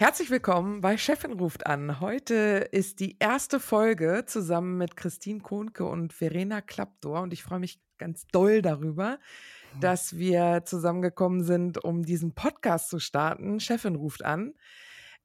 Herzlich 0.00 0.30
willkommen 0.30 0.80
bei 0.80 0.96
Chefin 0.96 1.32
ruft 1.32 1.66
an. 1.66 1.98
Heute 1.98 2.68
ist 2.70 3.00
die 3.00 3.16
erste 3.18 3.58
Folge 3.58 4.22
zusammen 4.26 4.78
mit 4.78 4.96
Christine 4.96 5.40
Kohnke 5.40 5.86
und 5.86 6.12
Verena 6.12 6.60
Klappdor 6.60 7.22
und 7.22 7.32
ich 7.32 7.42
freue 7.42 7.58
mich 7.58 7.80
ganz 7.98 8.28
doll 8.28 8.62
darüber, 8.62 9.18
dass 9.80 10.16
wir 10.16 10.62
zusammengekommen 10.64 11.42
sind, 11.42 11.82
um 11.82 12.04
diesen 12.04 12.32
Podcast 12.32 12.90
zu 12.90 13.00
starten. 13.00 13.58
Chefin 13.58 13.96
ruft 13.96 14.24
an. 14.24 14.54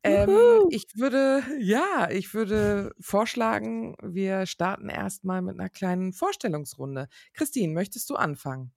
Ähm, 0.02 0.32
ich 0.72 0.88
würde, 0.96 1.44
ja, 1.60 2.10
ich 2.10 2.34
würde 2.34 2.96
vorschlagen, 3.00 3.96
wir 4.02 4.48
starten 4.48 4.90
erstmal 4.90 5.44
mit 5.44 5.60
einer 5.60 5.70
kleinen 5.70 6.14
Vorstellungsrunde. 6.14 7.10
Christine, 7.34 7.74
möchtest 7.74 8.10
du 8.10 8.16
anfangen? 8.16 8.72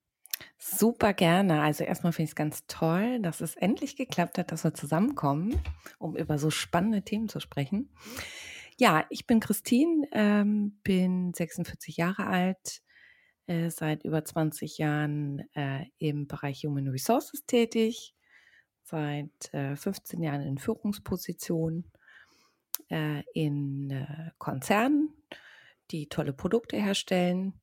Super 0.58 1.12
gerne. 1.12 1.62
Also 1.62 1.84
erstmal 1.84 2.12
finde 2.12 2.24
ich 2.24 2.30
es 2.30 2.36
ganz 2.36 2.66
toll, 2.66 3.20
dass 3.20 3.40
es 3.40 3.56
endlich 3.56 3.96
geklappt 3.96 4.38
hat, 4.38 4.52
dass 4.52 4.64
wir 4.64 4.74
zusammenkommen, 4.74 5.60
um 5.98 6.16
über 6.16 6.38
so 6.38 6.50
spannende 6.50 7.02
Themen 7.02 7.28
zu 7.28 7.40
sprechen. 7.40 7.90
Ja, 8.78 9.06
ich 9.08 9.26
bin 9.26 9.40
Christine, 9.40 10.06
ähm, 10.12 10.78
bin 10.82 11.32
46 11.32 11.96
Jahre 11.96 12.26
alt, 12.26 12.82
äh, 13.46 13.70
seit 13.70 14.04
über 14.04 14.24
20 14.24 14.78
Jahren 14.78 15.44
äh, 15.54 15.86
im 15.98 16.26
Bereich 16.26 16.64
Human 16.64 16.88
Resources 16.88 17.46
tätig, 17.46 18.14
seit 18.82 19.54
äh, 19.54 19.76
15 19.76 20.22
Jahren 20.22 20.42
in 20.42 20.58
Führungspositionen 20.58 21.90
äh, 22.90 23.22
in 23.32 23.90
äh, 23.90 24.30
Konzernen, 24.38 25.14
die 25.90 26.08
tolle 26.08 26.32
Produkte 26.32 26.76
herstellen 26.76 27.54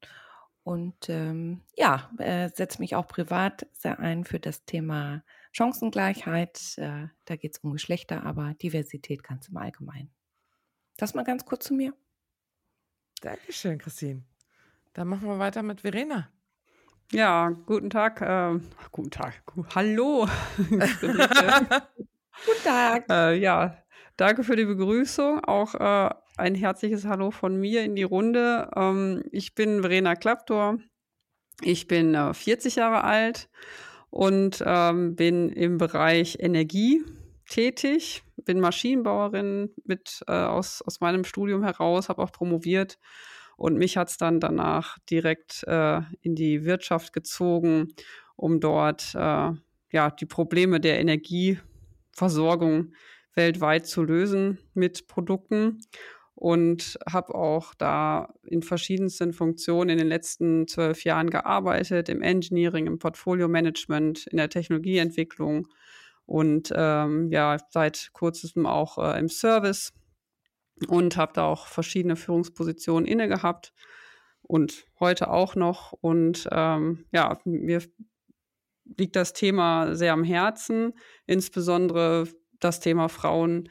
und 0.63 1.09
ähm, 1.09 1.61
ja, 1.75 2.09
äh, 2.17 2.49
setze 2.53 2.79
mich 2.79 2.95
auch 2.95 3.07
privat 3.07 3.67
sehr 3.73 3.99
ein 3.99 4.23
für 4.23 4.39
das 4.39 4.65
Thema 4.65 5.23
Chancengleichheit. 5.51 6.77
Äh, 6.77 7.07
da 7.25 7.35
geht 7.35 7.53
es 7.53 7.59
um 7.59 7.73
Geschlechter, 7.73 8.25
aber 8.25 8.53
Diversität 8.55 9.23
ganz 9.23 9.49
im 9.49 9.57
Allgemeinen. 9.57 10.11
Das 10.97 11.13
mal 11.13 11.23
ganz 11.23 11.45
kurz 11.45 11.65
zu 11.65 11.73
mir. 11.73 11.93
Dankeschön, 13.21 13.77
Christine. 13.77 14.23
Dann 14.93 15.07
machen 15.07 15.27
wir 15.27 15.39
weiter 15.39 15.63
mit 15.63 15.81
Verena. 15.81 16.29
Ja, 17.11 17.49
guten 17.49 17.89
Tag. 17.89 18.21
Äh, 18.21 18.59
guten 18.91 19.11
Tag. 19.11 19.43
Hallo. 19.75 20.27
guten 20.57 20.79
Tag. 22.63 23.05
Äh, 23.09 23.35
ja, 23.35 23.82
danke 24.17 24.43
für 24.43 24.55
die 24.55 24.65
Begrüßung. 24.65 25.43
Auch 25.43 25.75
äh, 25.75 26.09
ein 26.37 26.55
herzliches 26.55 27.05
Hallo 27.05 27.31
von 27.31 27.59
mir 27.59 27.83
in 27.83 27.95
die 27.95 28.03
Runde. 28.03 28.69
Ähm, 28.75 29.23
ich 29.31 29.55
bin 29.55 29.81
Verena 29.81 30.15
Klapptor. 30.15 30.77
Ich 31.61 31.87
bin 31.87 32.15
40 32.33 32.75
äh, 32.75 32.79
Jahre 32.79 33.03
alt 33.03 33.49
und 34.09 34.63
ähm, 34.65 35.15
bin 35.15 35.49
im 35.49 35.77
Bereich 35.77 36.37
Energie 36.39 37.03
tätig. 37.49 38.23
Bin 38.37 38.59
Maschinenbauerin 38.59 39.69
mit, 39.85 40.23
äh, 40.27 40.31
aus, 40.31 40.81
aus 40.81 40.99
meinem 40.99 41.23
Studium 41.23 41.63
heraus, 41.63 42.09
habe 42.09 42.21
auch 42.21 42.31
promoviert. 42.31 42.97
Und 43.55 43.77
mich 43.77 43.97
hat 43.97 44.09
es 44.09 44.17
dann 44.17 44.39
danach 44.39 44.97
direkt 45.09 45.63
äh, 45.67 46.01
in 46.21 46.35
die 46.35 46.65
Wirtschaft 46.65 47.13
gezogen, 47.13 47.93
um 48.35 48.59
dort 48.59 49.13
äh, 49.15 49.51
ja, 49.91 50.09
die 50.09 50.25
Probleme 50.25 50.79
der 50.79 50.99
Energieversorgung 50.99 52.93
weltweit 53.35 53.87
zu 53.87 54.03
lösen 54.03 54.59
mit 54.73 55.07
Produkten 55.07 55.81
und 56.35 56.97
habe 57.09 57.35
auch 57.35 57.73
da 57.75 58.33
in 58.43 58.63
verschiedensten 58.63 59.33
Funktionen 59.33 59.91
in 59.91 59.97
den 59.97 60.07
letzten 60.07 60.67
zwölf 60.67 61.03
Jahren 61.03 61.29
gearbeitet, 61.29 62.09
im 62.09 62.21
Engineering, 62.21 62.87
im 62.87 62.99
Portfolio-Management, 62.99 64.27
in 64.27 64.37
der 64.37 64.49
Technologieentwicklung 64.49 65.67
und 66.25 66.73
ähm, 66.75 67.29
ja, 67.31 67.57
seit 67.69 68.09
kurzem 68.13 68.65
auch 68.65 68.97
äh, 68.97 69.19
im 69.19 69.29
Service 69.29 69.93
und 70.87 71.17
habe 71.17 71.33
da 71.33 71.45
auch 71.45 71.67
verschiedene 71.67 72.15
Führungspositionen 72.15 73.05
inne 73.05 73.27
gehabt 73.27 73.73
und 74.41 74.85
heute 74.99 75.29
auch 75.29 75.55
noch. 75.55 75.93
Und 75.93 76.47
ähm, 76.51 77.05
ja, 77.11 77.39
mir 77.45 77.81
liegt 78.97 79.15
das 79.15 79.33
Thema 79.33 79.95
sehr 79.95 80.13
am 80.13 80.23
Herzen, 80.23 80.93
insbesondere 81.25 82.27
das 82.63 82.79
Thema 82.79 83.09
Frauen 83.09 83.69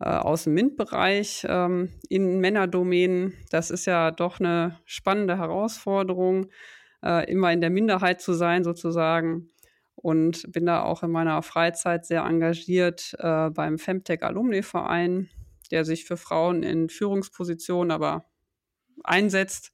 äh, 0.00 0.08
aus 0.08 0.44
dem 0.44 0.54
MINT-Bereich 0.54 1.46
ähm, 1.48 1.90
in 2.08 2.40
Männerdomänen. 2.40 3.34
Das 3.50 3.70
ist 3.70 3.86
ja 3.86 4.10
doch 4.10 4.40
eine 4.40 4.80
spannende 4.84 5.38
Herausforderung, 5.38 6.46
äh, 7.02 7.30
immer 7.30 7.52
in 7.52 7.60
der 7.60 7.70
Minderheit 7.70 8.20
zu 8.20 8.32
sein 8.32 8.64
sozusagen. 8.64 9.50
Und 9.94 10.52
bin 10.52 10.66
da 10.66 10.82
auch 10.82 11.02
in 11.02 11.10
meiner 11.10 11.40
Freizeit 11.42 12.04
sehr 12.04 12.24
engagiert 12.24 13.14
äh, 13.18 13.50
beim 13.50 13.78
Femtech 13.78 14.22
Alumni 14.22 14.62
Verein, 14.62 15.30
der 15.70 15.84
sich 15.84 16.04
für 16.04 16.16
Frauen 16.16 16.62
in 16.62 16.90
Führungspositionen 16.90 17.90
aber 17.90 18.24
einsetzt, 19.02 19.70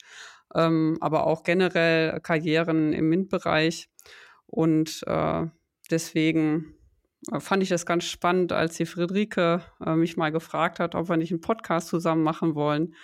ähm, 0.54 0.98
aber 1.00 1.26
auch 1.26 1.42
generell 1.42 2.20
Karrieren 2.20 2.92
im 2.92 3.08
MINT-Bereich. 3.08 3.88
Und 4.47 5.02
äh, 5.06 5.47
deswegen 5.91 6.76
fand 7.38 7.62
ich 7.62 7.69
das 7.69 7.86
ganz 7.86 8.04
spannend, 8.04 8.53
als 8.53 8.76
die 8.76 8.86
Friederike 8.86 9.62
äh, 9.84 9.94
mich 9.94 10.16
mal 10.16 10.31
gefragt 10.32 10.81
hat, 10.81 10.94
ob 10.94 11.08
wir 11.08 11.16
nicht 11.16 11.32
einen 11.32 11.41
Podcast 11.41 11.88
zusammen 11.88 12.22
machen 12.22 12.54
wollen 12.54 12.94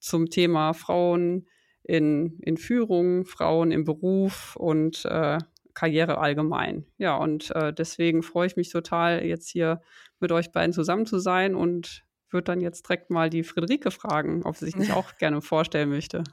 zum 0.00 0.30
Thema 0.30 0.72
Frauen 0.72 1.46
in, 1.82 2.38
in 2.40 2.56
Führung, 2.56 3.24
Frauen 3.24 3.70
im 3.70 3.84
Beruf 3.84 4.56
und 4.56 5.04
äh, 5.04 5.38
Karriere 5.74 6.18
allgemein. 6.18 6.86
Ja, 6.96 7.16
und 7.16 7.50
äh, 7.54 7.72
deswegen 7.72 8.22
freue 8.22 8.46
ich 8.46 8.56
mich 8.56 8.70
total, 8.70 9.24
jetzt 9.24 9.48
hier 9.48 9.82
mit 10.20 10.32
euch 10.32 10.50
beiden 10.50 10.72
zusammen 10.72 11.06
zu 11.06 11.18
sein 11.18 11.54
und 11.54 12.04
würde 12.30 12.44
dann 12.44 12.60
jetzt 12.60 12.88
direkt 12.88 13.10
mal 13.10 13.30
die 13.30 13.44
Friederike 13.44 13.90
fragen, 13.90 14.42
ob 14.44 14.56
sie 14.56 14.64
sich 14.64 14.76
nicht 14.76 14.92
auch 14.94 15.16
gerne 15.18 15.42
vorstellen 15.42 15.90
möchte. 15.90 16.24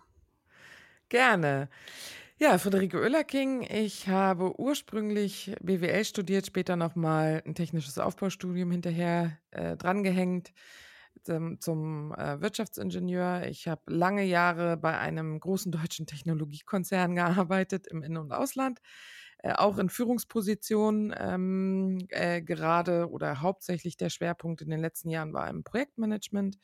Gerne. 1.09 1.69
Ja, 2.39 2.57
Friederike 2.57 2.97
Oehlerking. 2.99 3.61
Ich 3.69 4.07
habe 4.07 4.59
ursprünglich 4.59 5.55
BWL 5.61 6.03
studiert, 6.05 6.45
später 6.47 6.75
nochmal 6.75 7.41
ein 7.45 7.55
technisches 7.55 7.97
Aufbaustudium 7.99 8.71
hinterher 8.71 9.37
äh, 9.51 9.77
drangehängt 9.77 10.51
zum, 11.23 11.59
zum 11.61 12.13
äh, 12.15 12.41
Wirtschaftsingenieur. 12.41 13.45
Ich 13.47 13.67
habe 13.67 13.81
lange 13.87 14.23
Jahre 14.23 14.77
bei 14.77 14.97
einem 14.97 15.39
großen 15.39 15.71
deutschen 15.71 16.07
Technologiekonzern 16.07 17.15
gearbeitet 17.15 17.87
im 17.87 18.03
In- 18.03 18.17
und 18.17 18.31
Ausland 18.33 18.79
äh, 19.39 19.53
auch 19.53 19.77
in 19.77 19.89
Führungspositionen 19.89 21.13
ähm, 21.17 21.99
äh, 22.09 22.41
gerade 22.41 23.09
oder 23.09 23.41
hauptsächlich 23.41 23.97
der 23.97 24.09
Schwerpunkt 24.09 24.61
in 24.61 24.69
den 24.69 24.81
letzten 24.81 25.09
Jahren 25.09 25.33
war 25.33 25.49
im 25.49 25.63
Projektmanagement. 25.63 26.57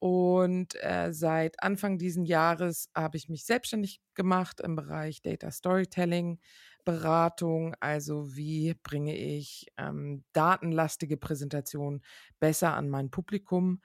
Und 0.00 0.76
äh, 0.82 1.12
seit 1.12 1.60
Anfang 1.62 1.98
diesen 1.98 2.24
Jahres 2.24 2.88
habe 2.94 3.16
ich 3.16 3.28
mich 3.28 3.44
selbstständig 3.44 4.00
gemacht 4.14 4.60
im 4.60 4.76
Bereich 4.76 5.22
Data 5.22 5.50
Storytelling, 5.50 6.38
Beratung, 6.84 7.74
also 7.80 8.34
wie 8.36 8.74
bringe 8.82 9.16
ich 9.16 9.66
ähm, 9.76 10.24
datenlastige 10.32 11.16
Präsentationen 11.16 12.02
besser 12.38 12.74
an 12.74 12.88
mein 12.88 13.10
Publikum. 13.10 13.82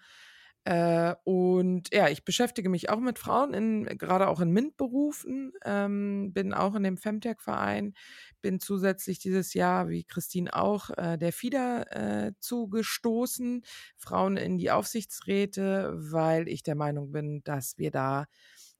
Äh, 0.65 1.15
und 1.25 1.93
ja, 1.93 2.07
ich 2.07 2.23
beschäftige 2.23 2.69
mich 2.69 2.89
auch 2.89 2.99
mit 2.99 3.19
Frauen, 3.19 3.53
in, 3.53 3.83
gerade 3.97 4.29
auch 4.29 4.39
in 4.39 4.51
MINT-Berufen, 4.51 5.51
ähm, 5.65 6.31
bin 6.33 6.53
auch 6.53 6.75
in 6.75 6.83
dem 6.83 6.97
Femtech-Verein, 6.97 7.93
bin 8.41 8.61
zusätzlich 8.61 9.19
dieses 9.19 9.53
Jahr, 9.53 9.89
wie 9.89 10.05
Christine 10.05 10.53
auch, 10.53 10.89
äh, 10.91 11.17
der 11.17 11.33
FIDA 11.33 11.83
äh, 11.83 12.31
zugestoßen, 12.39 13.63
Frauen 13.97 14.37
in 14.37 14.57
die 14.57 14.71
Aufsichtsräte, 14.71 15.93
weil 15.95 16.47
ich 16.47 16.63
der 16.63 16.75
Meinung 16.75 17.11
bin, 17.11 17.43
dass 17.43 17.77
wir 17.77 17.91
da 17.91 18.25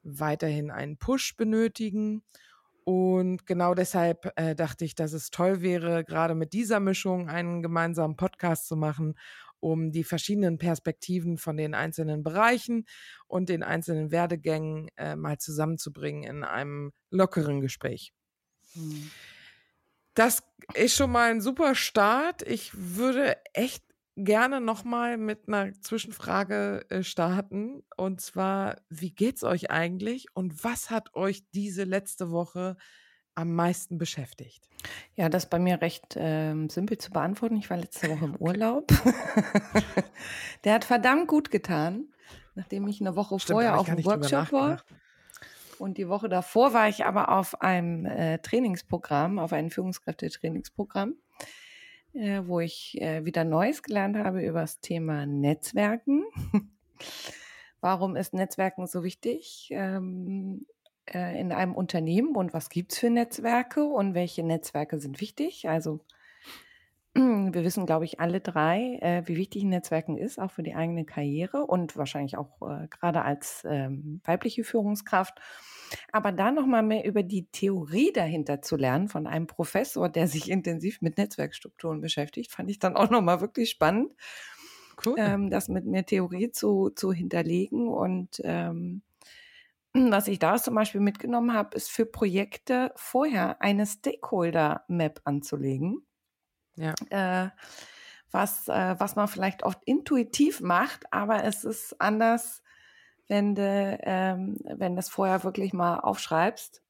weiterhin 0.03 0.71
einen 0.71 0.97
Push 0.97 1.35
benötigen. 1.35 2.23
Und 2.85 3.45
genau 3.45 3.73
deshalb 3.73 4.31
äh, 4.37 4.55
dachte 4.55 4.83
ich, 4.85 4.95
dass 4.95 5.13
es 5.13 5.31
toll 5.31 5.61
wäre, 5.61 6.03
gerade 6.03 6.35
mit 6.35 6.53
dieser 6.53 6.79
Mischung 6.81 7.29
einen 7.29 7.61
gemeinsamen 7.61 8.17
Podcast 8.17 8.67
zu 8.67 8.75
machen 8.75 9.15
um 9.63 9.91
die 9.91 10.03
verschiedenen 10.03 10.57
Perspektiven 10.57 11.37
von 11.37 11.55
den 11.55 11.73
einzelnen 11.73 12.21
Bereichen 12.21 12.85
und 13.27 13.47
den 13.49 13.63
einzelnen 13.63 14.11
Werdegängen 14.11 14.89
äh, 14.97 15.15
mal 15.15 15.37
zusammenzubringen 15.37 16.23
in 16.23 16.43
einem 16.43 16.91
lockeren 17.09 17.61
Gespräch. 17.61 18.13
Mhm. 18.75 19.09
Das 20.15 20.43
ist 20.75 20.95
schon 20.95 21.11
mal 21.11 21.31
ein 21.31 21.41
super 21.41 21.73
Start. 21.75 22.43
Ich 22.43 22.71
würde 22.75 23.37
echt 23.53 23.83
gerne 24.15 24.61
nochmal 24.61 25.17
mit 25.17 25.47
einer 25.47 25.73
Zwischenfrage 25.81 26.85
äh, 26.89 27.03
starten. 27.03 27.83
Und 27.97 28.21
zwar, 28.21 28.81
wie 28.89 29.11
geht's 29.11 29.43
euch 29.43 29.71
eigentlich 29.71 30.27
und 30.33 30.63
was 30.63 30.89
hat 30.89 31.15
euch 31.15 31.49
diese 31.51 31.83
letzte 31.83 32.29
Woche 32.29 32.75
am 33.35 33.53
meisten 33.53 33.97
beschäftigt? 33.97 34.67
Ja, 35.15 35.29
das 35.29 35.45
ist 35.45 35.49
bei 35.49 35.59
mir 35.59 35.81
recht 35.81 36.15
ähm, 36.17 36.69
simpel 36.69 36.97
zu 36.97 37.11
beantworten. 37.11 37.57
Ich 37.57 37.69
war 37.69 37.77
letzte 37.77 38.09
Woche 38.09 38.25
im 38.25 38.35
Urlaub. 38.39 38.87
Der 40.63 40.73
hat 40.73 40.85
verdammt 40.85 41.27
gut 41.27 41.51
getan, 41.51 42.07
nachdem 42.55 42.87
ich 42.87 43.01
eine 43.01 43.15
Woche 43.15 43.39
Stimmt, 43.39 43.55
vorher 43.55 43.79
auf 43.79 43.89
einem 43.89 44.03
Workshop 44.05 44.51
war. 44.51 44.83
Und 45.79 45.97
die 45.97 46.07
Woche 46.07 46.29
davor 46.29 46.73
war 46.73 46.87
ich 46.87 47.05
aber 47.05 47.29
auf 47.29 47.61
einem 47.61 48.05
äh, 48.05 48.39
Trainingsprogramm, 48.39 49.39
auf 49.39 49.53
einem 49.53 49.69
Führungskräfte-Trainingsprogramm, 49.69 51.15
äh, 52.13 52.41
wo 52.45 52.59
ich 52.59 53.01
äh, 53.01 53.25
wieder 53.25 53.43
Neues 53.43 53.83
gelernt 53.83 54.17
habe 54.17 54.45
über 54.45 54.61
das 54.61 54.79
Thema 54.79 55.25
Netzwerken. 55.25 56.23
Warum 57.81 58.15
ist 58.15 58.33
Netzwerken 58.33 58.87
so 58.87 59.03
wichtig? 59.03 59.67
Ähm, 59.71 60.65
äh, 61.05 61.39
in 61.39 61.51
einem 61.51 61.75
Unternehmen 61.75 62.35
und 62.35 62.53
was 62.53 62.69
gibt 62.69 62.93
es 62.93 62.99
für 62.99 63.09
Netzwerke 63.09 63.83
und 63.83 64.13
welche 64.13 64.43
Netzwerke 64.43 64.99
sind 64.99 65.21
wichtig. 65.21 65.67
Also 65.67 66.01
wir 67.15 67.63
wissen, 67.63 67.85
glaube 67.85 68.05
ich, 68.05 68.19
alle 68.19 68.39
drei, 68.39 68.97
äh, 69.01 69.21
wie 69.27 69.37
wichtig 69.37 69.63
Netzwerken 69.65 70.17
ist, 70.17 70.39
auch 70.39 70.51
für 70.51 70.63
die 70.63 70.73
eigene 70.73 71.05
Karriere 71.05 71.65
und 71.65 71.95
wahrscheinlich 71.95 72.37
auch 72.37 72.61
äh, 72.61 72.87
gerade 72.87 73.21
als 73.23 73.63
ähm, 73.69 74.21
weibliche 74.23 74.63
Führungskraft. 74.63 75.39
Aber 76.11 76.31
da 76.31 76.51
nochmal 76.51 76.81
mehr 76.81 77.05
über 77.05 77.21
die 77.21 77.45
Theorie 77.51 78.11
dahinter 78.11 78.63
zu 78.63 78.77
lernen 78.77 79.09
von 79.09 79.27
einem 79.27 79.45
Professor, 79.45 80.09
der 80.09 80.27
sich 80.27 80.49
intensiv 80.49 81.01
mit 81.01 81.17
Netzwerkstrukturen 81.17 82.01
beschäftigt, 82.01 82.51
fand 82.51 82.71
ich 82.71 82.79
dann 82.79 82.95
auch 82.95 83.11
nochmal 83.11 83.41
wirklich 83.41 83.69
spannend, 83.69 84.11
cool. 85.05 85.15
ähm, 85.17 85.49
das 85.51 85.67
mit 85.67 85.85
mehr 85.85 86.05
Theorie 86.05 86.49
zu, 86.49 86.89
zu 86.89 87.13
hinterlegen 87.13 87.89
und 87.89 88.41
ähm, 88.43 89.03
was 89.93 90.27
ich 90.27 90.39
da 90.39 90.57
zum 90.57 90.75
Beispiel 90.75 91.01
mitgenommen 91.01 91.53
habe, 91.53 91.75
ist 91.75 91.91
für 91.91 92.05
Projekte 92.05 92.91
vorher 92.95 93.61
eine 93.61 93.85
Stakeholder-Map 93.85 95.21
anzulegen. 95.23 96.05
Ja. 96.75 96.93
Äh, 97.09 97.49
was, 98.31 98.67
äh, 98.67 98.95
was 98.99 99.15
man 99.15 99.27
vielleicht 99.27 99.63
oft 99.63 99.83
intuitiv 99.85 100.59
macht, 100.61 101.05
aber 101.13 101.43
es 101.43 101.63
ist 101.63 102.01
anders, 102.01 102.63
wenn 103.27 103.55
du 103.55 103.99
ähm, 104.03 104.57
wenn 104.63 104.95
das 104.95 105.09
vorher 105.09 105.43
wirklich 105.43 105.71
mal 105.73 105.99
aufschreibst. 105.99 106.83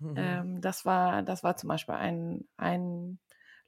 Mhm. 0.00 0.14
Ähm, 0.16 0.60
das 0.60 0.84
war 0.84 1.22
das 1.22 1.42
war 1.44 1.56
zum 1.56 1.68
Beispiel 1.68 1.94
ein 1.94 2.48
ein 2.56 3.18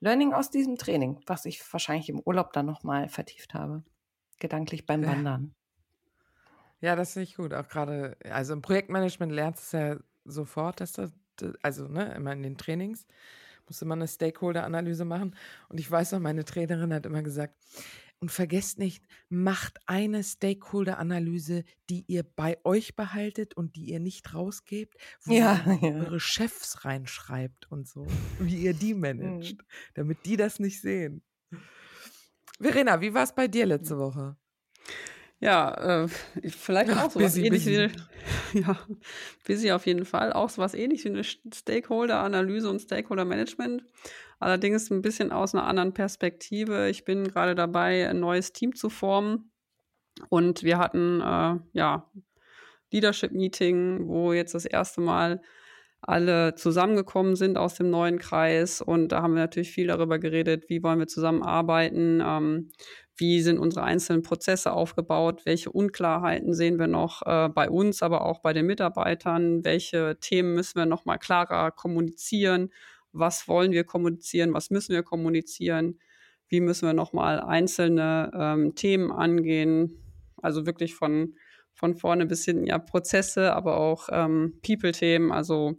Learning 0.01 0.33
aus 0.33 0.51
diesem 0.51 0.79
Training, 0.79 1.21
was 1.27 1.45
ich 1.45 1.61
wahrscheinlich 1.73 2.09
im 2.09 2.21
Urlaub 2.21 2.53
dann 2.53 2.67
noch 2.67 2.83
mal 2.85 3.09
vertieft 3.09 3.55
habe, 3.55 3.85
gedanklich 4.39 4.87
beim 4.87 5.07
Wandern. 5.07 5.55
Ja, 6.81 6.97
das 6.97 7.13
finde 7.13 7.25
ich 7.25 7.37
gut. 7.37 7.53
Auch 7.55 7.69
gerade, 7.69 8.17
also 8.25 8.53
im 8.53 8.63
Projektmanagement 8.63 9.33
lernst 9.33 9.73
du 9.73 9.77
es 9.77 9.83
ja 9.83 9.97
sofort, 10.25 10.81
dass 10.81 10.93
das, 10.93 11.13
also 11.63 11.89
ne, 11.89 12.15
immer 12.15 12.33
in 12.33 12.43
den 12.43 12.57
Trainings 12.57 13.07
musste 13.67 13.85
man 13.85 14.01
eine 14.01 14.09
Stakeholder-Analyse 14.09 15.05
machen. 15.05 15.37
Und 15.69 15.79
ich 15.79 15.89
weiß 15.89 16.13
noch, 16.13 16.21
meine 16.21 16.45
Trainerin 16.45 16.93
hat 16.93 17.07
immer 17.07 17.23
gesagt, 17.23 17.55
und 18.23 18.31
vergesst 18.31 18.79
nicht, 18.79 19.05
macht 19.31 19.79
eine 19.87 20.23
Stakeholder-Analyse, 20.23 21.65
die 21.89 22.05
ihr 22.07 22.23
bei 22.23 22.59
euch 22.65 22.95
behaltet 22.95 23.55
und 23.55 23.77
die 23.77 23.87
ihr 23.87 24.01
nicht 24.01 24.35
rausgebt, 24.35 24.97
wo 25.23 25.33
ja, 25.33 25.65
ihr 25.81 25.89
ja. 25.91 26.01
eure 26.01 26.21
Chefs 26.21 26.85
reinschreibt 26.85 27.71
und 27.71 27.89
so, 27.89 28.07
wie 28.39 28.57
ihr 28.57 28.75
die 28.75 28.93
managt, 28.93 29.57
mhm. 29.57 29.65
damit 29.95 30.27
die 30.27 30.37
das 30.37 30.59
nicht 30.59 30.83
sehen. 30.83 31.23
Verena, 32.61 33.01
wie 33.01 33.15
war 33.15 33.23
es 33.23 33.35
bei 33.35 33.49
dir 33.49 33.65
letzte 33.65 33.97
Woche? 33.97 34.37
Ja, 35.41 36.03
äh, 36.05 36.09
vielleicht 36.49 36.93
auch 36.93 37.11
so 37.11 37.21
was 37.21 37.37
ähnliches 37.37 37.67
wie 38.53 38.61
ja, 38.61 38.79
busy 39.47 39.73
auf 39.73 39.87
jeden 39.87 40.05
Fall. 40.05 40.35
Auch 40.35 40.51
so 40.51 40.61
was 40.61 40.75
ähnliches 40.75 41.07
wie 41.07 41.09
eine 41.11 41.25
Stakeholder-Analyse 41.25 42.69
und 42.69 42.81
Stakeholder-Management. 42.81 43.83
Allerdings 44.39 44.91
ein 44.91 45.01
bisschen 45.01 45.33
aus 45.33 45.55
einer 45.55 45.67
anderen 45.67 45.95
Perspektive. 45.95 46.91
Ich 46.91 47.07
bin 47.07 47.27
gerade 47.27 47.55
dabei, 47.55 48.09
ein 48.09 48.21
neues 48.21 48.53
Team 48.53 48.75
zu 48.75 48.91
formen. 48.91 49.51
Und 50.29 50.63
wir 50.63 50.77
hatten 50.77 51.23
äh, 51.23 51.59
ja 51.73 52.11
Leadership-Meeting, 52.93 54.09
wo 54.09 54.35
jetzt 54.35 54.55
das 54.55 54.67
erste 54.67 55.01
Mal 55.01 55.41
alle 56.03 56.55
zusammengekommen 56.55 57.37
sind 57.37 57.57
aus 57.57 57.75
dem 57.75 57.91
neuen 57.91 58.19
Kreis. 58.19 58.81
Und 58.81 59.09
da 59.09 59.23
haben 59.23 59.35
wir 59.35 59.41
natürlich 59.41 59.71
viel 59.71 59.87
darüber 59.87 60.19
geredet, 60.19 60.69
wie 60.69 60.83
wollen 60.83 60.99
wir 60.99 61.07
zusammenarbeiten, 61.07 62.23
ähm, 62.25 62.73
wie 63.21 63.43
sind 63.43 63.59
unsere 63.59 63.85
einzelnen 63.85 64.23
Prozesse 64.23 64.73
aufgebaut, 64.73 65.43
welche 65.45 65.71
Unklarheiten 65.71 66.55
sehen 66.55 66.79
wir 66.79 66.87
noch 66.87 67.23
äh, 67.27 67.49
bei 67.49 67.69
uns, 67.69 68.03
aber 68.03 68.25
auch 68.25 68.41
bei 68.41 68.53
den 68.53 68.67
Mitarbeitern, 68.67 69.65
welche 69.65 70.19
Themen 70.21 70.55
müssen 70.55 70.77
wir 70.77 70.87
noch 70.87 71.05
mal 71.05 71.19
klarer 71.19 71.71
kommunizieren, 71.71 72.71
was 73.13 73.47
wollen 73.47 73.73
wir 73.73 73.85
kommunizieren, 73.85 74.55
was 74.55 74.71
müssen 74.71 74.95
wir 74.95 75.03
kommunizieren, 75.03 75.99
wie 76.49 76.61
müssen 76.61 76.87
wir 76.87 76.95
noch 76.95 77.13
mal 77.13 77.41
einzelne 77.41 78.31
ähm, 78.35 78.75
Themen 78.75 79.13
angehen, 79.13 80.03
also 80.43 80.67
wirklich 80.67 80.95
von 80.95 81.35
von 81.81 81.95
vorne 81.95 82.27
bis 82.27 82.45
hinten 82.45 82.67
ja 82.67 82.79
Prozesse, 82.79 83.55
aber 83.55 83.79
auch 83.79 84.09
ähm, 84.13 84.61
People-Themen, 84.63 85.33
also 85.33 85.79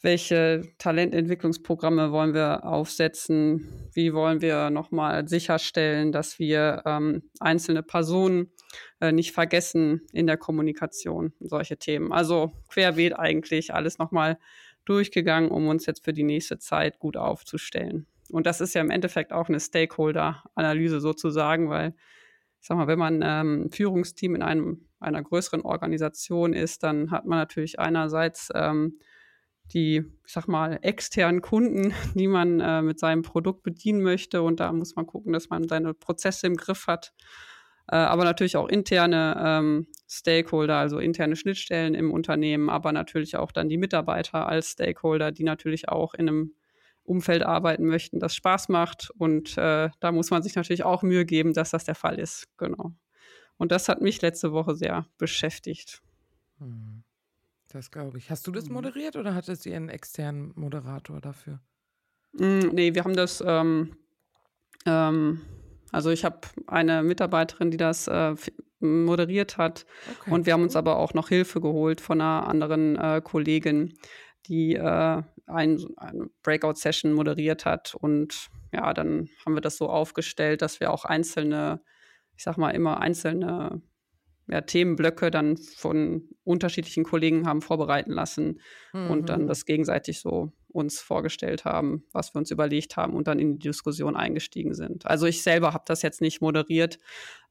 welche 0.00 0.62
Talententwicklungsprogramme 0.78 2.12
wollen 2.12 2.32
wir 2.32 2.64
aufsetzen, 2.64 3.90
wie 3.92 4.12
wollen 4.14 4.40
wir 4.40 4.70
nochmal 4.70 5.26
sicherstellen, 5.26 6.12
dass 6.12 6.38
wir 6.38 6.82
ähm, 6.86 7.22
einzelne 7.40 7.82
Personen 7.82 8.52
äh, 9.00 9.10
nicht 9.10 9.32
vergessen 9.32 10.02
in 10.12 10.26
der 10.26 10.36
Kommunikation, 10.36 11.32
solche 11.40 11.78
Themen. 11.78 12.12
Also 12.12 12.52
querbeet 12.68 13.18
eigentlich 13.18 13.74
alles 13.74 13.98
nochmal 13.98 14.38
durchgegangen, 14.84 15.50
um 15.50 15.66
uns 15.66 15.86
jetzt 15.86 16.04
für 16.04 16.12
die 16.12 16.22
nächste 16.22 16.58
Zeit 16.58 16.98
gut 17.00 17.16
aufzustellen. 17.16 18.06
Und 18.30 18.46
das 18.46 18.60
ist 18.60 18.74
ja 18.74 18.80
im 18.80 18.90
Endeffekt 18.90 19.32
auch 19.32 19.48
eine 19.48 19.58
Stakeholder-Analyse 19.58 21.00
sozusagen, 21.00 21.70
weil 21.70 21.94
ich 22.60 22.66
sag 22.66 22.76
mal, 22.76 22.86
wenn 22.86 22.98
man 22.98 23.20
ähm, 23.24 23.70
Führungsteam 23.72 24.34
in 24.34 24.42
einem, 24.42 24.86
einer 25.00 25.22
größeren 25.22 25.62
Organisation 25.62 26.52
ist, 26.52 26.82
dann 26.82 27.10
hat 27.10 27.24
man 27.24 27.38
natürlich 27.38 27.78
einerseits 27.78 28.50
ähm, 28.54 28.98
die, 29.72 30.04
ich 30.26 30.32
sag 30.32 30.48
mal, 30.48 30.78
externen 30.82 31.42
Kunden, 31.42 31.92
die 32.14 32.28
man 32.28 32.60
äh, 32.60 32.82
mit 32.82 32.98
seinem 32.98 33.22
Produkt 33.22 33.62
bedienen 33.62 34.02
möchte. 34.02 34.42
Und 34.42 34.60
da 34.60 34.72
muss 34.72 34.96
man 34.96 35.06
gucken, 35.06 35.32
dass 35.32 35.48
man 35.48 35.68
seine 35.68 35.94
Prozesse 35.94 36.46
im 36.46 36.56
Griff 36.56 36.86
hat. 36.86 37.12
Äh, 37.90 37.96
aber 37.96 38.24
natürlich 38.24 38.56
auch 38.56 38.68
interne 38.68 39.36
ähm, 39.42 39.86
Stakeholder, 40.08 40.76
also 40.76 40.98
interne 40.98 41.36
Schnittstellen 41.36 41.94
im 41.94 42.10
Unternehmen, 42.10 42.68
aber 42.68 42.92
natürlich 42.92 43.36
auch 43.36 43.50
dann 43.50 43.68
die 43.68 43.78
Mitarbeiter 43.78 44.46
als 44.46 44.72
Stakeholder, 44.72 45.32
die 45.32 45.44
natürlich 45.44 45.88
auch 45.88 46.14
in 46.14 46.28
einem 46.28 46.54
Umfeld 47.04 47.42
arbeiten 47.42 47.86
möchten, 47.86 48.20
das 48.20 48.34
Spaß 48.34 48.68
macht. 48.68 49.10
Und 49.16 49.56
äh, 49.56 49.88
da 50.00 50.12
muss 50.12 50.30
man 50.30 50.42
sich 50.42 50.54
natürlich 50.54 50.84
auch 50.84 51.02
Mühe 51.02 51.24
geben, 51.24 51.54
dass 51.54 51.70
das 51.70 51.84
der 51.84 51.94
Fall 51.94 52.18
ist. 52.18 52.46
Genau. 52.58 52.92
Und 53.56 53.72
das 53.72 53.88
hat 53.88 54.02
mich 54.02 54.20
letzte 54.20 54.52
Woche 54.52 54.74
sehr 54.74 55.06
beschäftigt. 55.16 56.02
Hm. 56.58 57.02
Das 57.68 57.90
glaube 57.90 58.18
ich. 58.18 58.30
Hast 58.30 58.46
du 58.46 58.52
das 58.52 58.66
mhm. 58.66 58.74
moderiert 58.74 59.16
oder 59.16 59.34
hattest 59.34 59.66
ihr 59.66 59.76
einen 59.76 59.88
externen 59.88 60.52
Moderator 60.54 61.20
dafür? 61.20 61.60
Mm, 62.32 62.68
nee, 62.72 62.94
wir 62.94 63.04
haben 63.04 63.16
das, 63.16 63.42
ähm, 63.46 63.96
ähm, 64.86 65.42
also 65.92 66.10
ich 66.10 66.24
habe 66.24 66.40
eine 66.66 67.02
Mitarbeiterin, 67.02 67.70
die 67.70 67.76
das 67.76 68.06
äh, 68.08 68.34
moderiert 68.80 69.58
hat. 69.58 69.86
Okay. 70.20 70.30
Und 70.30 70.46
wir 70.46 70.52
haben 70.52 70.62
uns 70.62 70.76
aber 70.76 70.96
auch 70.96 71.14
noch 71.14 71.28
Hilfe 71.28 71.60
geholt 71.60 72.00
von 72.00 72.20
einer 72.20 72.46
anderen 72.46 72.96
äh, 72.96 73.20
Kollegin, 73.22 73.94
die 74.46 74.74
äh, 74.74 75.22
ein, 75.46 75.84
eine 75.96 76.30
Breakout-Session 76.42 77.12
moderiert 77.12 77.64
hat. 77.64 77.94
Und 77.94 78.48
ja, 78.72 78.92
dann 78.94 79.28
haben 79.44 79.54
wir 79.54 79.60
das 79.60 79.76
so 79.76 79.88
aufgestellt, 79.88 80.62
dass 80.62 80.80
wir 80.80 80.92
auch 80.92 81.04
einzelne 81.04 81.80
ich 82.38 82.44
sag 82.44 82.56
mal, 82.56 82.70
immer 82.70 83.00
einzelne 83.00 83.82
ja, 84.48 84.62
Themenblöcke 84.62 85.30
dann 85.30 85.56
von 85.56 86.28
unterschiedlichen 86.44 87.04
Kollegen 87.04 87.46
haben 87.46 87.60
vorbereiten 87.60 88.12
lassen 88.12 88.60
mhm. 88.92 89.10
und 89.10 89.28
dann 89.28 89.42
mhm. 89.42 89.46
das 89.46 89.66
gegenseitig 89.66 90.20
so 90.20 90.52
uns 90.68 91.00
vorgestellt 91.00 91.64
haben, 91.64 92.04
was 92.12 92.34
wir 92.34 92.38
uns 92.38 92.50
überlegt 92.50 92.96
haben 92.96 93.14
und 93.14 93.26
dann 93.26 93.38
in 93.38 93.58
die 93.58 93.68
Diskussion 93.68 94.16
eingestiegen 94.16 94.74
sind. 94.74 95.06
Also 95.06 95.26
ich 95.26 95.42
selber 95.42 95.72
habe 95.72 95.84
das 95.86 96.02
jetzt 96.02 96.20
nicht 96.20 96.40
moderiert, 96.40 96.98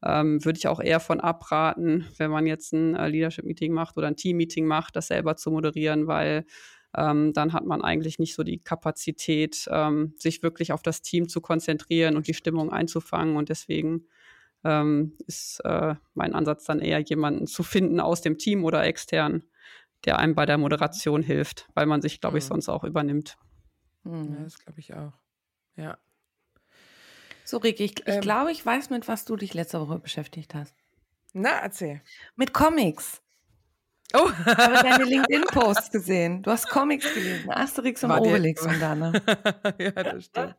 ähm, 0.03 0.43
würde 0.43 0.57
ich 0.57 0.67
auch 0.67 0.79
eher 0.79 0.99
von 0.99 1.19
abraten, 1.19 2.07
wenn 2.17 2.31
man 2.31 2.45
jetzt 2.47 2.73
ein 2.73 2.95
äh, 2.95 3.07
Leadership-Meeting 3.07 3.73
macht 3.73 3.97
oder 3.97 4.07
ein 4.07 4.15
Team-Meeting 4.15 4.65
macht, 4.65 4.95
das 4.95 5.07
selber 5.07 5.35
zu 5.35 5.51
moderieren, 5.51 6.07
weil 6.07 6.45
ähm, 6.95 7.33
dann 7.33 7.53
hat 7.53 7.65
man 7.65 7.83
eigentlich 7.83 8.17
nicht 8.17 8.33
so 8.33 8.43
die 8.43 8.59
Kapazität, 8.59 9.67
ähm, 9.71 10.13
sich 10.17 10.41
wirklich 10.41 10.71
auf 10.71 10.81
das 10.81 11.01
Team 11.01 11.27
zu 11.27 11.41
konzentrieren 11.41 12.15
und 12.15 12.27
die 12.27 12.33
Stimmung 12.33 12.71
einzufangen 12.71 13.35
und 13.35 13.49
deswegen 13.49 14.07
ähm, 14.63 15.17
ist 15.27 15.59
äh, 15.63 15.95
mein 16.13 16.33
Ansatz 16.33 16.65
dann 16.65 16.79
eher 16.79 16.99
jemanden 16.99 17.47
zu 17.47 17.63
finden 17.63 17.99
aus 17.99 18.21
dem 18.21 18.37
Team 18.37 18.63
oder 18.65 18.83
extern, 18.83 19.43
der 20.05 20.19
einem 20.19 20.35
bei 20.35 20.45
der 20.45 20.57
Moderation 20.57 21.23
hilft, 21.23 21.67
weil 21.73 21.85
man 21.85 22.01
sich, 22.01 22.21
glaube 22.21 22.37
ich, 22.37 22.43
mhm. 22.45 22.49
sonst 22.49 22.69
auch 22.69 22.83
übernimmt. 22.83 23.37
Mhm. 24.03 24.35
Ja, 24.37 24.43
das 24.43 24.59
glaube 24.59 24.79
ich 24.79 24.93
auch. 24.93 25.13
Ja. 25.75 25.97
So, 27.43 27.57
Rick, 27.57 27.79
ich, 27.79 27.99
ich 27.99 28.15
ähm, 28.15 28.21
glaube, 28.21 28.51
ich 28.51 28.65
weiß, 28.65 28.89
mit 28.89 29.07
was 29.07 29.25
du 29.25 29.35
dich 29.35 29.53
letzte 29.53 29.79
Woche 29.79 29.99
beschäftigt 29.99 30.53
hast. 30.53 30.75
Na, 31.33 31.59
erzähl. 31.59 32.01
Mit 32.35 32.53
Comics. 32.53 33.21
Oh, 34.13 34.29
ich 34.29 34.45
habe 34.47 34.73
deine 34.87 35.03
LinkedIn-Posts 35.03 35.91
gesehen. 35.91 36.41
Du 36.41 36.51
hast 36.51 36.69
Comics 36.69 37.13
gelesen, 37.13 37.49
Asterix 37.49 38.03
und 38.05 38.09
War 38.11 38.21
Obelix 38.21 38.65
und 38.65 38.79
dann. 38.79 38.99
Ne? 38.99 39.11
ja, 39.79 39.91
das 39.91 40.25
stimmt. 40.25 40.55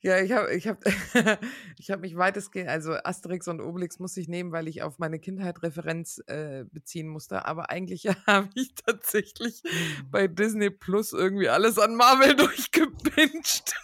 Ja, 0.00 0.18
ich 0.18 0.32
habe 0.32 0.52
ich 0.52 0.66
hab, 0.66 0.78
ich 1.78 1.92
hab 1.92 2.00
mich 2.00 2.16
weitestgehend, 2.16 2.68
also 2.68 2.94
Asterix 2.94 3.46
und 3.46 3.60
Obelix 3.60 4.00
muss 4.00 4.16
ich 4.16 4.26
nehmen, 4.26 4.50
weil 4.50 4.66
ich 4.66 4.82
auf 4.82 4.98
meine 4.98 5.20
Kindheit 5.20 5.62
Referenz 5.62 6.20
äh, 6.26 6.64
beziehen 6.72 7.06
musste. 7.06 7.46
Aber 7.46 7.70
eigentlich 7.70 8.06
habe 8.26 8.48
ich 8.56 8.74
tatsächlich 8.74 9.62
mhm. 9.62 10.10
bei 10.10 10.26
Disney 10.26 10.70
Plus 10.70 11.12
irgendwie 11.12 11.48
alles 11.48 11.78
an 11.78 11.94
Marvel 11.94 12.34
durchgebinged. 12.34 13.74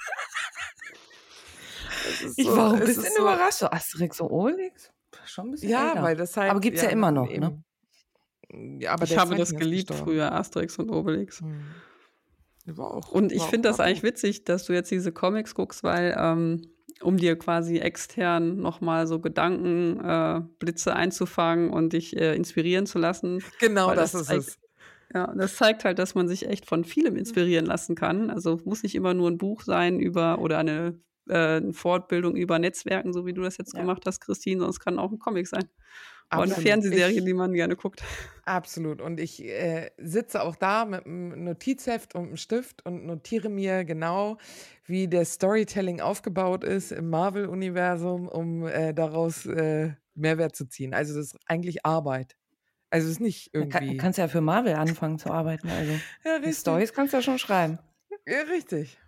ich 2.36 2.46
so, 2.46 2.56
war 2.56 2.72
ein 2.74 2.80
bisschen 2.80 3.12
so, 3.16 3.22
überrascht. 3.22 3.58
So 3.58 3.70
Asterix 3.70 4.20
und 4.20 4.30
Obelix? 4.30 4.90
Schon 5.24 5.48
ein 5.48 5.50
bisschen. 5.52 5.70
Ja, 5.70 5.90
älter. 5.90 6.02
weil 6.02 6.16
das 6.16 6.36
halt. 6.36 6.50
Aber 6.50 6.58
gibt 6.58 6.78
es 6.78 6.82
ja, 6.82 6.88
ja, 6.88 6.94
immer 6.94 7.12
noch, 7.12 7.30
eben. 7.30 7.40
ne? 7.40 7.62
Ja, 8.50 8.92
aber 8.92 9.04
ich 9.04 9.16
habe 9.16 9.36
das 9.36 9.54
geliebt 9.54 9.92
früher, 9.94 10.32
Asterix 10.32 10.78
und 10.78 10.90
Obelix. 10.90 11.40
Hm. 11.40 11.60
Auch, 12.78 13.12
und 13.12 13.32
ich 13.32 13.42
finde 13.44 13.68
das 13.68 13.80
eigentlich 13.80 14.02
witzig, 14.02 14.44
dass 14.44 14.66
du 14.66 14.74
jetzt 14.74 14.90
diese 14.90 15.10
Comics 15.10 15.54
guckst, 15.54 15.82
weil 15.82 16.14
ähm, 16.18 16.62
um 17.00 17.16
dir 17.16 17.36
quasi 17.38 17.78
extern 17.78 18.58
nochmal 18.58 19.06
so 19.06 19.20
Gedankenblitze 19.20 20.90
äh, 20.90 20.92
einzufangen 20.92 21.70
und 21.70 21.92
dich 21.92 22.16
äh, 22.16 22.34
inspirieren 22.34 22.86
zu 22.86 22.98
lassen. 22.98 23.42
Genau, 23.60 23.94
das, 23.94 24.12
das, 24.12 24.22
ist 24.22 24.26
zeigt, 24.26 24.40
es. 24.40 24.58
Ja, 25.14 25.34
das 25.34 25.56
zeigt 25.56 25.84
halt, 25.84 25.98
dass 25.98 26.14
man 26.14 26.28
sich 26.28 26.48
echt 26.48 26.66
von 26.66 26.84
vielem 26.84 27.16
inspirieren 27.16 27.66
lassen 27.66 27.94
kann. 27.94 28.30
Also 28.30 28.60
muss 28.64 28.82
nicht 28.82 28.94
immer 28.94 29.14
nur 29.14 29.30
ein 29.30 29.38
Buch 29.38 29.62
sein 29.62 30.00
über 30.00 30.38
oder 30.38 30.58
eine, 30.58 31.00
äh, 31.28 31.56
eine 31.56 31.72
Fortbildung 31.72 32.36
über 32.36 32.58
Netzwerken, 32.58 33.12
so 33.12 33.24
wie 33.24 33.32
du 33.32 33.42
das 33.42 33.56
jetzt 33.56 33.74
ja. 33.74 33.80
gemacht 33.80 34.02
hast, 34.06 34.20
Christine, 34.20 34.58
sondern 34.58 34.70
es 34.70 34.80
kann 34.80 34.98
auch 34.98 35.10
ein 35.10 35.18
Comic 35.18 35.46
sein. 35.46 35.68
Aber 36.30 36.42
eine 36.42 36.54
Fernsehserie, 36.54 37.18
ich, 37.18 37.24
die 37.24 37.32
man 37.32 37.54
gerne 37.54 37.74
guckt. 37.74 38.02
Absolut. 38.44 39.00
Und 39.00 39.18
ich 39.18 39.42
äh, 39.44 39.90
sitze 39.96 40.42
auch 40.42 40.56
da 40.56 40.84
mit 40.84 41.06
einem 41.06 41.44
Notizheft 41.44 42.14
und 42.14 42.26
einem 42.26 42.36
Stift 42.36 42.84
und 42.84 43.06
notiere 43.06 43.48
mir 43.48 43.84
genau, 43.84 44.36
wie 44.84 45.08
der 45.08 45.24
Storytelling 45.24 46.00
aufgebaut 46.00 46.64
ist 46.64 46.92
im 46.92 47.08
Marvel-Universum, 47.08 48.28
um 48.28 48.66
äh, 48.66 48.92
daraus 48.92 49.46
äh, 49.46 49.92
Mehrwert 50.14 50.54
zu 50.54 50.68
ziehen. 50.68 50.92
Also 50.92 51.14
das 51.14 51.32
ist 51.32 51.38
eigentlich 51.46 51.86
Arbeit. 51.86 52.36
Also 52.90 53.06
es 53.06 53.12
ist 53.12 53.20
nicht 53.20 53.50
irgendwie. 53.52 53.92
Du 53.92 53.96
kannst 53.96 54.18
ja 54.18 54.28
für 54.28 54.40
Marvel 54.40 54.74
anfangen 54.74 55.18
zu 55.18 55.30
arbeiten. 55.30 55.68
Also 55.68 55.92
ja, 56.24 56.38
die 56.38 56.52
Stories 56.52 56.92
kannst 56.92 57.12
du 57.12 57.18
ja 57.18 57.22
schon 57.22 57.38
schreiben. 57.38 57.78
Ja, 58.26 58.42
richtig. 58.42 58.98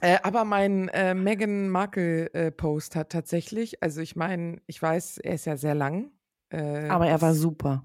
Äh, 0.00 0.18
aber 0.22 0.44
mein 0.44 0.88
äh, 0.88 1.14
Meghan 1.14 1.68
Markle-Post 1.68 2.94
äh, 2.94 2.98
hat 3.00 3.10
tatsächlich, 3.10 3.82
also 3.82 4.00
ich 4.00 4.16
meine, 4.16 4.60
ich 4.66 4.80
weiß, 4.80 5.18
er 5.18 5.34
ist 5.34 5.46
ja 5.46 5.56
sehr 5.56 5.74
lang, 5.74 6.10
äh, 6.50 6.88
aber 6.88 7.06
er 7.06 7.20
war 7.20 7.34
super. 7.34 7.84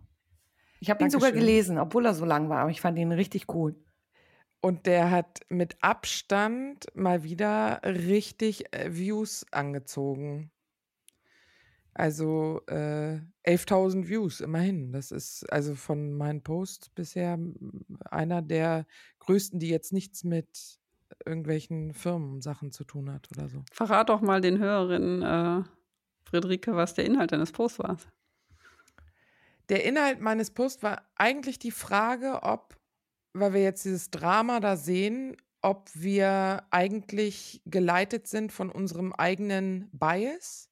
Ich 0.80 0.90
habe 0.90 1.04
ihn 1.04 1.10
sogar 1.10 1.32
gelesen, 1.32 1.78
obwohl 1.78 2.06
er 2.06 2.14
so 2.14 2.26
lang 2.26 2.50
war, 2.50 2.60
aber 2.60 2.70
ich 2.70 2.82
fand 2.82 3.00
ihn 3.00 3.12
richtig 3.12 3.48
cool. 3.54 3.76
Und 4.62 4.88
der 4.88 5.12
hat 5.12 5.42
mit 5.50 5.78
Abstand 5.82 6.86
mal 6.96 7.24
wieder 7.24 7.82
richtig 7.84 8.74
äh, 8.74 8.96
Views 8.96 9.46
angezogen. 9.52 10.52
Also 11.94 12.62
äh, 12.68 13.20
11.000 13.46 14.08
Views, 14.10 14.42
immerhin. 14.42 14.92
Das 14.92 15.12
ist 15.12 15.52
also 15.52 15.76
von 15.76 16.14
meinen 16.14 16.44
Posts 16.44 16.90
bisher 16.90 17.40
einer 18.10 18.42
der 18.42 18.86
größten, 19.20 19.60
die 19.60 19.70
jetzt 19.70 19.94
nichts 19.94 20.24
mit 20.24 20.80
irgendwelchen 21.26 21.94
Firmensachen 21.94 22.72
zu 22.72 22.84
tun 22.84 23.12
hat 23.12 23.30
oder 23.32 23.48
so. 23.48 23.64
Verrat 23.72 24.10
doch 24.10 24.22
mal 24.22 24.42
den 24.42 24.60
Hörerinnen, 24.60 25.22
äh, 25.22 25.64
Friederike, 26.26 26.76
was 26.76 26.96
der 26.96 27.06
Inhalt 27.06 27.32
deines 27.32 27.52
Posts 27.52 27.80
war. 27.80 27.98
Der 29.70 29.84
Inhalt 29.84 30.20
meines 30.20 30.52
Posts 30.52 30.84
war 30.84 31.10
eigentlich 31.16 31.60
die 31.60 31.72
Frage, 31.72 32.44
ob, 32.44 32.78
weil 33.34 33.54
wir 33.54 33.64
jetzt 33.64 33.86
dieses 33.86 34.12
Drama 34.12 34.60
da 34.60 34.78
sehen, 34.78 35.36
ob 35.62 35.90
wir 35.94 36.68
eigentlich 36.70 37.62
geleitet 37.66 38.28
sind 38.28 38.52
von 38.52 38.70
unserem 38.70 39.14
eigenen 39.14 39.90
Bias, 39.92 40.70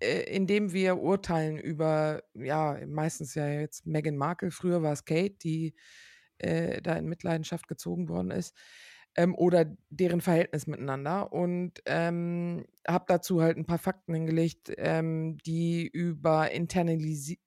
äh, 0.00 0.22
indem 0.34 0.72
wir 0.72 0.98
urteilen 0.98 1.58
über, 1.58 2.22
ja, 2.34 2.78
meistens 2.86 3.34
ja 3.34 3.48
jetzt 3.48 3.86
Meghan 3.86 4.16
Markle, 4.16 4.52
früher 4.52 4.82
war 4.82 4.92
es 4.92 5.04
Kate, 5.04 5.34
die 5.42 5.74
äh, 6.38 6.80
da 6.80 6.94
in 6.94 7.06
Mitleidenschaft 7.06 7.66
gezogen 7.66 8.08
worden 8.08 8.30
ist 8.30 8.54
ähm, 9.16 9.34
oder 9.34 9.66
deren 9.90 10.20
Verhältnis 10.20 10.66
miteinander 10.66 11.32
und 11.32 11.80
ähm, 11.86 12.66
habe 12.86 13.04
dazu 13.08 13.40
halt 13.42 13.56
ein 13.56 13.66
paar 13.66 13.78
Fakten 13.78 14.14
hingelegt, 14.14 14.72
ähm, 14.76 15.38
die 15.46 15.86
über 15.86 16.50
internisierten 16.50 17.42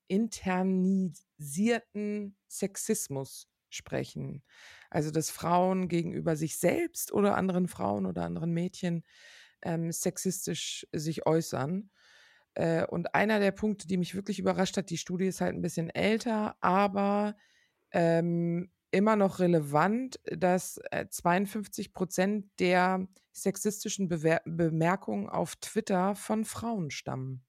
Sexismus 2.48 3.48
sprechen. 3.70 4.44
Also 4.90 5.12
dass 5.12 5.30
Frauen 5.30 5.90
gegenüber 5.90 6.36
sich 6.36 6.58
selbst 6.58 7.12
oder 7.12 7.36
anderen 7.36 7.68
Frauen 7.68 8.06
oder 8.06 8.24
anderen 8.24 8.54
Mädchen 8.54 9.04
ähm, 9.62 9.92
sexistisch 9.92 10.88
sich 10.94 11.26
äußern. 11.26 11.90
Äh, 12.54 12.86
und 12.86 13.14
einer 13.14 13.40
der 13.40 13.52
Punkte, 13.52 13.88
die 13.88 13.98
mich 13.98 14.16
wirklich 14.16 14.40
überrascht 14.40 14.78
hat, 14.78 14.90
die 14.90 14.98
Studie 14.98 15.28
ist 15.28 15.42
halt 15.42 15.56
ein 15.56 15.62
bisschen 15.62 15.90
älter, 15.90 16.56
aber 16.62 17.36
ähm, 17.92 18.72
immer 18.92 19.16
noch 19.16 19.40
relevant, 19.40 20.20
dass 20.26 20.80
52 21.10 21.88
äh, 21.88 21.90
Prozent 21.92 22.46
der 22.60 23.08
sexistischen 23.32 24.08
Bewer 24.08 24.42
Bemerkungen 24.46 25.30
auf 25.30 25.56
Twitter 25.58 26.16
von 26.16 26.46
Frauen 26.46 26.90
stammen. 26.90 27.44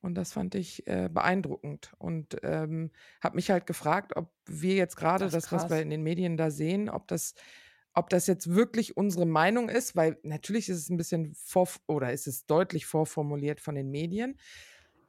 Und 0.00 0.14
das 0.14 0.32
fand 0.32 0.54
ich 0.54 0.86
äh, 0.86 1.08
beeindruckend 1.12 1.92
und 1.98 2.36
ähm, 2.42 2.92
habe 3.20 3.36
mich 3.36 3.50
halt 3.50 3.66
gefragt, 3.66 4.14
ob 4.14 4.32
wir 4.46 4.74
jetzt 4.74 4.96
gerade 4.96 5.24
das, 5.24 5.32
das 5.32 5.52
was 5.52 5.70
wir 5.70 5.82
in 5.82 5.90
den 5.90 6.04
Medien 6.04 6.36
da 6.36 6.50
sehen, 6.50 6.88
ob 6.88 7.08
das, 7.08 7.34
ob 7.94 8.08
das 8.08 8.28
jetzt 8.28 8.54
wirklich 8.54 8.96
unsere 8.96 9.26
Meinung 9.26 9.68
ist, 9.68 9.96
weil 9.96 10.16
natürlich 10.22 10.68
ist 10.68 10.78
es 10.78 10.88
ein 10.88 10.96
bisschen 10.96 11.34
vor 11.34 11.68
oder 11.88 12.12
ist 12.12 12.28
es 12.28 12.46
deutlich 12.46 12.86
vorformuliert 12.86 13.60
von 13.60 13.74
den 13.74 13.90
Medien. 13.90 14.38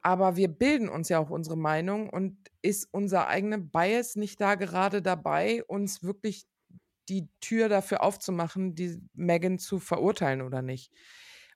Aber 0.02 0.36
wir 0.36 0.48
bilden 0.48 0.88
uns 0.88 1.08
ja 1.08 1.18
auch 1.18 1.30
unsere 1.30 1.56
Meinung 1.56 2.08
und 2.08 2.38
ist 2.62 2.88
unser 2.92 3.28
eigener 3.28 3.58
Bias 3.58 4.16
nicht 4.16 4.40
da 4.40 4.54
gerade 4.54 5.02
dabei, 5.02 5.62
uns 5.64 6.02
wirklich 6.02 6.46
die 7.08 7.28
Tür 7.40 7.68
dafür 7.68 8.02
aufzumachen, 8.02 8.74
die 8.74 9.02
Megan 9.14 9.58
zu 9.58 9.78
verurteilen 9.78 10.42
oder 10.42 10.62
nicht? 10.62 10.92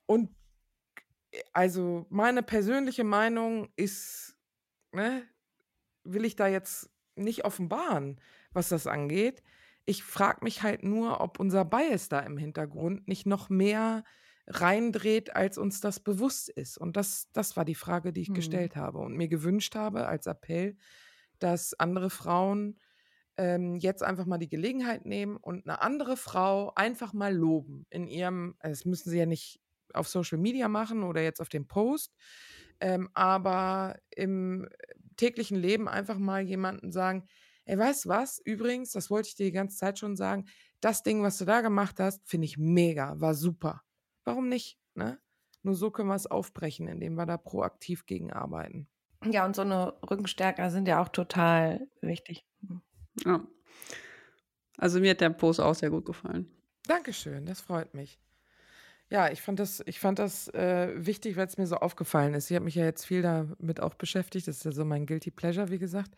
Und 0.07 0.35
äh, 1.33 1.43
also 1.53 2.07
meine 2.11 2.43
persönliche 2.43 3.05
Meinung 3.05 3.69
ist, 3.77 4.37
ne, 4.93 5.23
will 6.05 6.25
ich 6.25 6.37
da 6.37 6.49
jetzt 6.49 6.91
nicht 7.17 7.45
offenbaren, 7.45 8.21
was 8.53 8.69
das 8.69 8.87
angeht. 8.87 9.43
Ich 9.87 10.03
frage 10.03 10.45
mich 10.45 10.63
halt 10.63 10.83
nur, 10.83 11.21
ob 11.21 11.39
unser 11.39 11.65
Bias 11.65 12.09
da 12.09 12.21
im 12.21 12.37
Hintergrund 12.37 13.07
nicht 13.09 13.27
noch 13.27 13.49
mehr 13.49 14.05
reindreht, 14.47 15.35
als 15.35 15.59
uns 15.59 15.81
das 15.81 16.01
bewusst 16.01 16.49
ist. 16.51 16.77
Und 16.77 16.97
das, 16.97 17.31
das 17.33 17.57
war 17.57 17.65
die 17.65 17.75
Frage, 17.75 18.13
die 18.13 18.23
ich 18.23 18.31
mhm. 18.31 18.35
gestellt 18.35 18.77
habe 18.77 18.99
und 18.99 19.17
mir 19.17 19.29
gewünscht 19.29 19.75
habe 19.75 20.07
als 20.07 20.27
Appell, 20.27 20.77
dass 21.39 21.75
andere 21.75 22.11
Frauen 22.11 22.79
ähm, 23.37 23.77
jetzt 23.77 24.03
einfach 24.03 24.27
mal 24.27 24.39
die 24.39 24.49
Gelegenheit 24.49 25.07
nehmen 25.07 25.37
und 25.37 25.67
eine 25.67 25.83
andere 25.83 26.17
Frau 26.17 26.73
einfach 26.75 27.13
mal 27.13 27.35
loben 27.35 27.87
in 27.91 28.07
ihrem, 28.07 28.55
also 28.61 28.73
das 28.73 28.85
müssen 28.85 29.11
sie 29.11 29.19
ja 29.19 29.27
nicht 29.27 29.61
auf 29.93 30.09
Social 30.09 30.39
Media 30.39 30.69
machen 30.69 31.03
oder 31.03 31.23
jetzt 31.23 31.41
auf 31.41 31.49
dem 31.49 31.67
Post, 31.67 32.15
ähm, 32.81 33.09
aber 33.15 33.97
im 34.11 34.69
täglichen 35.17 35.57
Leben 35.57 35.89
einfach 35.89 36.19
mal 36.19 36.43
jemanden 36.43 36.93
sagen, 36.93 37.27
ey, 37.65 37.79
weißt 37.79 38.05
du 38.05 38.09
was? 38.11 38.41
Übrigens, 38.45 38.93
das 38.93 39.11
wollte 39.11 39.29
ich 39.29 39.37
dir 39.37 39.47
die 39.47 39.53
ganze 39.53 39.77
Zeit 39.77 39.99
schon 39.99 40.17
sagen, 40.17 40.47
das 40.81 41.03
Ding, 41.03 41.23
was 41.23 41.39
du 41.39 41.45
da 41.45 41.61
gemacht 41.61 41.99
hast, 41.99 42.29
finde 42.29 42.47
ich 42.47 42.59
mega, 42.59 43.19
war 43.21 43.35
super. 43.35 43.83
Warum 44.25 44.49
nicht? 44.49 44.79
Ne? 44.95 45.19
Nur 45.63 45.75
so 45.75 45.91
können 45.91 46.09
wir 46.09 46.15
es 46.15 46.27
aufbrechen, 46.27 46.89
indem 46.89 47.15
wir 47.15 47.27
da 47.27 47.37
proaktiv 47.37 48.07
gegen 48.07 48.33
arbeiten. 48.33 48.89
Ja, 49.25 49.47
und 49.47 49.57
so 49.57 49.63
eine 49.63 49.95
Rückenstärker 50.09 50.71
sind 50.71 50.87
ja 50.89 51.03
auch 51.03 51.09
total 51.09 51.89
wichtig. 52.03 52.45
Mhm. 52.61 52.83
Ja. 53.25 53.47
Also 54.77 55.01
mir 55.01 55.11
hat 55.11 55.21
der 55.21 55.31
Post 55.31 55.61
auch 55.61 55.75
sehr 55.75 55.91
gut 55.91 56.05
gefallen. 56.05 56.51
Dankeschön, 56.87 57.47
das 57.47 57.61
freut 57.61 57.95
mich. 57.95 58.19
Ja, 59.11 59.31
ich 59.31 59.43
fand 59.43 59.61
das, 59.61 59.83
ich 59.87 60.01
fand 60.01 60.19
das 60.19 60.49
äh, 60.49 60.93
wichtig, 60.97 61.37
weil 61.37 61.47
es 61.47 61.57
mir 61.57 61.67
so 61.67 61.77
aufgefallen 61.77 62.35
ist. 62.35 62.51
Ich 62.51 62.57
habe 62.57 62.65
mich 62.65 62.75
ja 62.75 62.85
jetzt 62.85 63.05
viel 63.05 63.23
damit 63.23 63.81
auch 63.81 63.95
beschäftigt. 63.95 64.49
Das 64.49 64.57
ist 64.57 64.65
ja 64.65 64.73
so 64.73 64.85
mein 64.85 65.07
Guilty 65.07 65.31
Pleasure, 65.31 65.71
wie 65.71 65.79
gesagt. 65.79 66.11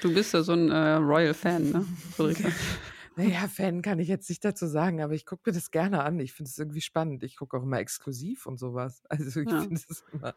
Du 0.00 0.12
bist 0.12 0.34
ja 0.34 0.42
so 0.42 0.52
ein 0.52 0.70
äh, 0.70 0.94
Royal-Fan, 0.94 1.70
ne, 1.70 1.86
Ulrike? 2.18 2.52
naja, 3.22 3.48
Fan 3.48 3.82
kann 3.82 3.98
ich 3.98 4.08
jetzt 4.08 4.28
nicht 4.28 4.44
dazu 4.44 4.66
sagen, 4.66 5.02
aber 5.02 5.12
ich 5.12 5.26
gucke 5.26 5.42
mir 5.46 5.54
das 5.54 5.70
gerne 5.70 6.02
an. 6.02 6.18
Ich 6.20 6.32
finde 6.32 6.48
es 6.48 6.58
irgendwie 6.58 6.80
spannend. 6.80 7.22
Ich 7.22 7.36
gucke 7.36 7.56
auch 7.56 7.62
immer 7.62 7.78
exklusiv 7.78 8.46
und 8.46 8.58
sowas. 8.58 9.02
Also 9.10 9.40
ich 9.40 9.50
ja. 9.50 9.60
finde 9.60 9.74
es 9.74 10.04
immer 10.12 10.34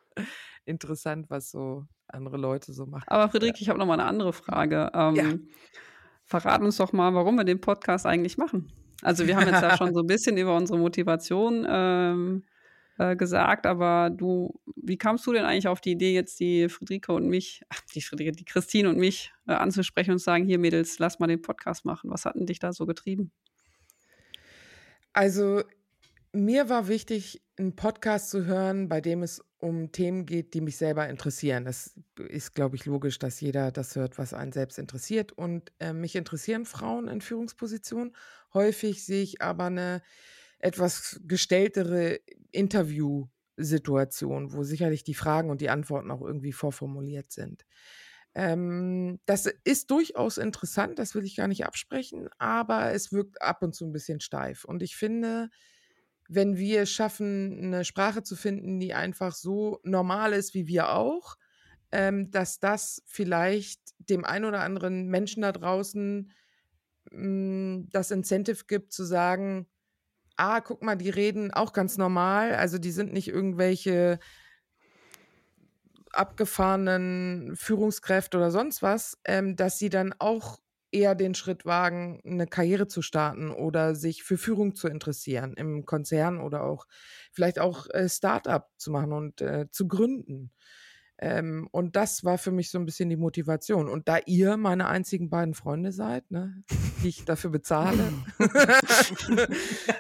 interessant, 0.66 1.30
was 1.30 1.52
so 1.52 1.86
andere 2.08 2.38
Leute 2.38 2.74
so 2.74 2.86
machen. 2.86 3.06
Aber 3.08 3.30
Friederike, 3.30 3.62
ich 3.62 3.70
habe 3.70 3.80
noch 3.80 3.86
mal 3.86 3.94
eine 3.94 4.06
andere 4.06 4.34
Frage. 4.34 4.92
Ähm, 4.94 5.16
ja. 5.16 5.34
Verrat 6.26 6.62
uns 6.62 6.78
doch 6.78 6.94
mal, 6.94 7.14
warum 7.14 7.36
wir 7.36 7.44
den 7.44 7.62
Podcast 7.62 8.06
eigentlich 8.06 8.38
machen. 8.38 8.72
Also 9.02 9.28
wir 9.28 9.36
haben 9.36 9.48
jetzt 9.48 9.62
ja 9.62 9.78
schon 9.78 9.94
so 9.94 10.02
ein 10.02 10.08
bisschen 10.08 10.38
über 10.38 10.56
unsere 10.56 10.80
Motivation 10.80 11.66
ähm, 11.70 12.44
äh, 12.98 13.16
gesagt, 13.16 13.66
aber 13.66 14.10
du, 14.10 14.60
wie 14.76 14.98
kamst 14.98 15.26
du 15.26 15.34
denn 15.34 15.46
eigentlich 15.46 15.68
auf 15.68 15.82
die 15.82 15.92
Idee, 15.92 16.14
jetzt 16.14 16.40
die 16.40 16.70
Friederike 16.70 17.12
und 17.14 17.28
mich, 17.28 17.64
die 17.96 18.02
Friederike, 18.02 18.34
die 18.34 18.46
Christine 18.46 18.90
und 18.90 18.98
mich 18.98 19.34
äh, 19.48 19.54
anzusprechen 19.54 20.12
und 20.12 20.20
zu 20.20 20.26
sagen, 20.26 20.46
hier 20.46 20.60
Mädels, 20.60 21.00
lass 21.00 21.20
mal 21.20 21.28
den 21.28 21.42
Podcast 21.42 21.86
machen. 21.86 22.10
Was 22.10 22.26
hat 22.26 22.36
denn 22.36 22.46
dich 22.46 22.60
da 22.60 22.74
so 22.74 22.86
getrieben? 22.86 23.32
Also 25.14 25.64
mir 26.34 26.70
war 26.70 26.88
wichtig, 26.88 27.44
einen 27.58 27.76
Podcast 27.76 28.32
zu 28.32 28.46
hören, 28.46 28.90
bei 28.90 29.00
dem 29.00 29.22
es 29.22 29.44
um 29.60 29.92
Themen 29.92 30.26
geht, 30.26 30.54
die 30.56 30.62
mich 30.62 30.78
selber 30.78 31.08
interessieren. 31.08 31.64
Das 31.66 32.00
ist, 32.28 32.56
glaube 32.56 32.76
ich, 32.76 32.86
logisch, 32.86 33.20
dass 33.20 33.40
jeder 33.40 33.72
das 33.72 33.96
hört, 33.96 34.18
was 34.18 34.34
einen 34.34 34.52
selbst 34.52 34.80
interessiert. 34.80 35.32
Und 35.32 35.72
äh, 35.80 35.94
mich 35.94 36.16
interessieren 36.16 36.66
Frauen 36.66 37.08
in 37.08 37.22
Führungspositionen. 37.22 38.16
Häufig 38.54 39.06
sehe 39.06 39.24
ich 39.24 39.42
aber 39.42 39.66
eine 39.66 40.02
etwas 40.64 41.20
gestelltere 41.26 42.22
Interviewsituation, 42.52 44.54
wo 44.54 44.64
sicherlich 44.64 45.04
die 45.04 45.14
Fragen 45.14 45.50
und 45.50 45.60
die 45.60 45.70
Antworten 45.70 46.10
auch 46.10 46.22
irgendwie 46.22 46.54
vorformuliert 46.54 47.34
sind. 47.34 47.66
Ähm, 48.34 49.20
das 49.26 49.48
ist 49.66 49.92
durchaus 49.92 50.38
interessant, 50.38 51.00
das 51.00 51.16
will 51.16 51.26
ich 51.26 51.36
gar 51.36 51.50
nicht 51.50 51.66
absprechen, 51.66 52.30
aber 52.38 52.94
es 52.94 53.12
wirkt 53.12 53.42
ab 53.42 53.62
und 53.62 53.76
zu 53.76 53.86
ein 53.86 53.92
bisschen 53.92 54.22
steif. 54.22 54.64
Und 54.64 54.82
ich 54.82 54.96
finde, 54.96 55.50
wenn 56.30 56.56
wir 56.56 56.86
schaffen, 56.86 57.60
eine 57.62 57.84
Sprache 57.84 58.24
zu 58.24 58.38
finden, 58.38 58.80
die 58.80 58.94
einfach 58.94 59.36
so 59.36 59.82
normal 59.84 60.32
ist 60.32 60.54
wie 60.54 60.68
wir 60.68 60.94
auch, 60.94 61.36
ähm, 61.92 62.32
dass 62.32 62.60
das 62.60 63.04
vielleicht 63.06 63.82
dem 63.98 64.24
einen 64.24 64.46
oder 64.46 64.62
anderen 64.62 65.10
Menschen 65.10 65.42
da 65.42 65.52
draußen 65.52 66.32
mh, 67.12 67.12
hm, 67.12 67.90
das 67.92 68.12
Incentive 68.12 68.64
gibt, 68.66 68.94
zu 68.94 69.04
sagen, 69.04 69.68
ah, 70.38 70.62
guck 70.62 70.82
mal, 70.84 70.96
die 70.96 71.10
reden 71.10 71.52
auch 71.54 71.74
ganz 71.74 71.98
normal, 71.98 72.56
also 72.56 72.78
die 72.78 72.92
sind 72.92 73.14
nicht 73.14 73.28
irgendwelche 73.28 74.20
abgefahrenen 76.12 77.56
Führungskräfte 77.56 78.38
oder 78.38 78.52
sonst 78.52 78.82
was, 78.82 79.18
ähm, 79.26 79.56
dass 79.56 79.80
sie 79.80 79.90
dann 79.90 80.14
auch 80.20 80.60
eher 80.92 81.16
den 81.16 81.34
Schritt 81.34 81.66
wagen, 81.66 82.22
eine 82.24 82.46
Karriere 82.46 82.88
zu 82.88 83.02
starten 83.02 83.50
oder 83.52 83.96
sich 83.96 84.24
für 84.24 84.38
Führung 84.38 84.76
zu 84.76 84.88
interessieren 84.88 85.56
im 85.58 85.86
Konzern 85.86 86.40
oder 86.40 86.64
auch 86.64 86.86
vielleicht 87.32 87.58
auch 87.60 87.88
äh, 87.90 88.08
Start-up 88.08 88.70
zu 88.78 88.92
machen 88.92 89.12
und 89.12 89.42
äh, 89.42 89.66
zu 89.72 89.88
gründen. 89.88 90.52
Ähm, 91.24 91.70
und 91.72 91.96
das 91.96 92.26
war 92.26 92.38
für 92.38 92.52
mich 92.52 92.70
so 92.70 92.78
ein 92.78 92.86
bisschen 92.86 93.08
die 93.08 93.16
Motivation. 93.16 93.88
Und 93.88 94.10
da 94.10 94.18
ihr 94.26 94.58
meine 94.58 94.90
einzigen 94.90 95.30
beiden 95.30 95.54
Freunde 95.54 95.94
seid, 95.94 96.30
ne, 96.32 96.66
die 97.02 97.08
ich 97.08 97.24
dafür 97.24 97.50
bezahle. 97.50 98.12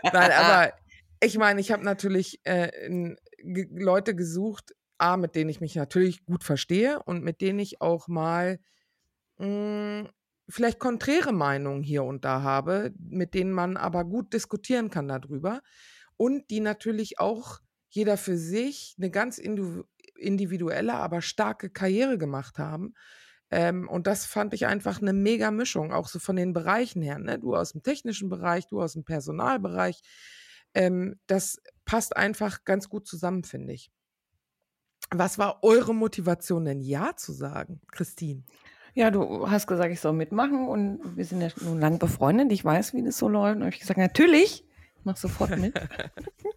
Nein, 0.04 0.32
aber 0.32 0.74
ich 1.22 1.38
meine, 1.38 1.62
ich 1.62 1.72
habe 1.72 1.86
natürlich 1.86 2.42
äh, 2.44 3.06
Leute 3.42 4.16
gesucht, 4.16 4.76
A, 4.98 5.16
mit 5.16 5.36
denen 5.36 5.50
ich 5.50 5.62
mich 5.62 5.76
natürlich 5.76 6.26
gut 6.26 6.44
verstehe 6.44 7.02
und 7.04 7.24
mit 7.24 7.40
denen 7.40 7.60
ich 7.60 7.80
auch 7.80 8.10
mal 8.10 8.60
mh, 9.38 9.46
hm, 9.46 10.10
vielleicht 10.50 10.80
konträre 10.80 11.32
Meinungen 11.32 11.84
hier 11.84 12.04
und 12.04 12.26
da 12.26 12.42
habe, 12.42 12.94
mit 13.00 13.34
denen 13.34 13.54
man 13.54 13.78
aber 13.78 14.04
gut 14.04 14.34
diskutieren 14.34 14.90
kann 14.90 15.08
darüber 15.08 15.62
und 16.18 16.50
die 16.50 16.60
natürlich 16.60 17.18
auch 17.20 17.60
jeder 17.88 18.18
für 18.18 18.38
sich 18.38 18.96
eine 18.98 19.10
ganz 19.10 19.38
individuelle, 20.24 20.94
aber 20.94 21.22
starke 21.22 21.70
Karriere 21.70 22.18
gemacht 22.18 22.58
haben. 22.58 22.94
Ähm, 23.52 23.88
und 23.88 24.08
das 24.08 24.26
fand 24.26 24.54
ich 24.54 24.66
einfach 24.66 25.02
eine 25.02 25.14
mega 25.14 25.52
Mischung, 25.52 25.94
auch 25.94 26.08
so 26.08 26.18
von 26.18 26.36
den 26.36 26.54
Bereichen 26.54 27.02
her. 27.02 27.20
Ne? 27.20 27.38
Du 27.38 27.56
aus 27.56 27.74
dem 27.74 27.84
technischen 27.84 28.30
Bereich, 28.30 28.68
du 28.68 28.82
aus 28.82 28.94
dem 28.94 29.04
Personalbereich. 29.04 30.02
Ähm, 30.74 31.20
das 31.28 31.62
passt 31.86 32.18
einfach 32.18 32.64
ganz 32.66 32.90
gut 32.90 33.08
zusammen, 33.08 33.44
finde 33.44 33.74
ich. 33.74 33.92
Was 35.12 35.38
war 35.38 35.64
eure 35.64 35.94
Motivation 35.94 36.66
denn 36.66 36.82
Ja 36.82 37.16
zu 37.16 37.32
sagen, 37.32 37.82
Christine? 37.92 38.44
Ja, 38.96 39.12
du 39.12 39.50
hast 39.50 39.68
gesagt, 39.68 39.92
ich 39.92 40.00
soll 40.00 40.14
mitmachen 40.14 40.68
und 40.68 41.16
wir 41.16 41.26
sind 41.26 41.42
ja 41.42 41.50
nun 41.62 41.80
lang 41.80 42.00
befreundet. 42.00 42.52
Ich 42.52 42.64
weiß, 42.64 42.94
wie 42.94 43.04
das 43.04 43.18
so 43.18 43.28
läuft. 43.28 43.58
Und 43.58 43.64
habe 43.64 43.74
ich 43.74 43.80
gesagt, 43.80 44.00
natürlich, 44.00 44.66
ich 44.98 45.06
mache 45.06 45.20
sofort 45.20 45.58
mit. 45.58 45.74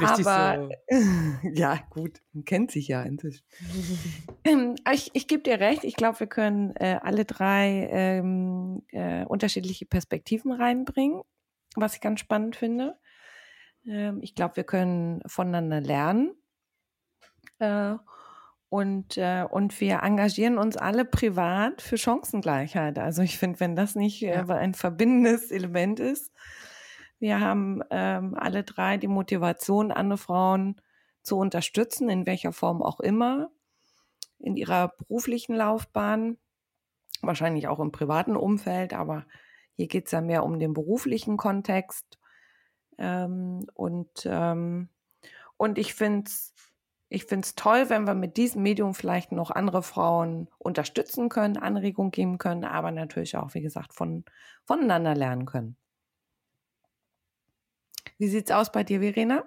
Richtig 0.00 0.26
Aber 0.26 0.70
so. 0.88 0.96
ja, 1.54 1.78
gut, 1.90 2.22
man 2.32 2.44
kennt 2.44 2.70
sich 2.70 2.88
ja 2.88 3.02
inzwischen. 3.02 3.44
ähm, 4.44 4.76
ich 4.92 5.10
ich 5.14 5.28
gebe 5.28 5.42
dir 5.42 5.60
recht, 5.60 5.84
ich 5.84 5.96
glaube, 5.96 6.20
wir 6.20 6.26
können 6.26 6.74
äh, 6.76 6.98
alle 7.02 7.24
drei 7.24 7.88
ähm, 7.90 8.82
äh, 8.92 9.24
unterschiedliche 9.24 9.86
Perspektiven 9.86 10.52
reinbringen, 10.52 11.22
was 11.74 11.94
ich 11.94 12.00
ganz 12.00 12.20
spannend 12.20 12.56
finde. 12.56 12.98
Ähm, 13.86 14.20
ich 14.22 14.34
glaube, 14.34 14.56
wir 14.56 14.64
können 14.64 15.22
voneinander 15.26 15.80
lernen. 15.80 16.34
Äh, 17.58 17.96
und, 18.68 19.16
äh, 19.16 19.44
und 19.48 19.80
wir 19.80 20.00
engagieren 20.02 20.58
uns 20.58 20.76
alle 20.76 21.04
privat 21.04 21.80
für 21.80 21.96
Chancengleichheit. 21.96 22.98
Also 22.98 23.22
ich 23.22 23.38
finde, 23.38 23.60
wenn 23.60 23.76
das 23.76 23.94
nicht 23.94 24.22
äh, 24.22 24.44
ein 24.48 24.74
verbindendes 24.74 25.50
Element 25.52 26.00
ist, 26.00 26.32
wir 27.18 27.40
haben 27.40 27.82
ähm, 27.90 28.34
alle 28.34 28.64
drei 28.64 28.98
die 28.98 29.08
Motivation, 29.08 29.92
andere 29.92 30.18
Frauen 30.18 30.80
zu 31.22 31.38
unterstützen, 31.38 32.08
in 32.08 32.26
welcher 32.26 32.52
Form 32.52 32.82
auch 32.82 33.00
immer, 33.00 33.50
in 34.38 34.56
ihrer 34.56 34.88
beruflichen 34.88 35.54
Laufbahn, 35.54 36.38
wahrscheinlich 37.22 37.68
auch 37.68 37.80
im 37.80 37.92
privaten 37.92 38.36
Umfeld, 38.36 38.92
aber 38.92 39.26
hier 39.74 39.88
geht 39.88 40.06
es 40.06 40.12
ja 40.12 40.20
mehr 40.20 40.44
um 40.44 40.58
den 40.58 40.72
beruflichen 40.72 41.36
Kontext. 41.36 42.18
Ähm, 42.98 43.66
und, 43.74 44.10
ähm, 44.26 44.90
und 45.56 45.78
ich 45.78 45.94
finde 45.94 46.28
es 46.28 46.54
ich 47.08 47.24
finde 47.24 47.46
es 47.46 47.54
toll, 47.54 47.88
wenn 47.88 48.06
wir 48.06 48.14
mit 48.14 48.36
diesem 48.36 48.62
Medium 48.62 48.92
vielleicht 48.94 49.30
noch 49.30 49.50
andere 49.50 49.82
Frauen 49.82 50.48
unterstützen 50.58 51.28
können, 51.28 51.56
Anregungen 51.56 52.10
geben 52.10 52.38
können, 52.38 52.64
aber 52.64 52.90
natürlich 52.90 53.36
auch, 53.36 53.54
wie 53.54 53.62
gesagt, 53.62 53.94
von, 53.94 54.24
voneinander 54.64 55.14
lernen 55.14 55.46
können. 55.46 55.76
Wie 58.18 58.28
sieht's 58.28 58.50
aus 58.50 58.72
bei 58.72 58.84
dir, 58.84 59.00
Verena? 59.00 59.44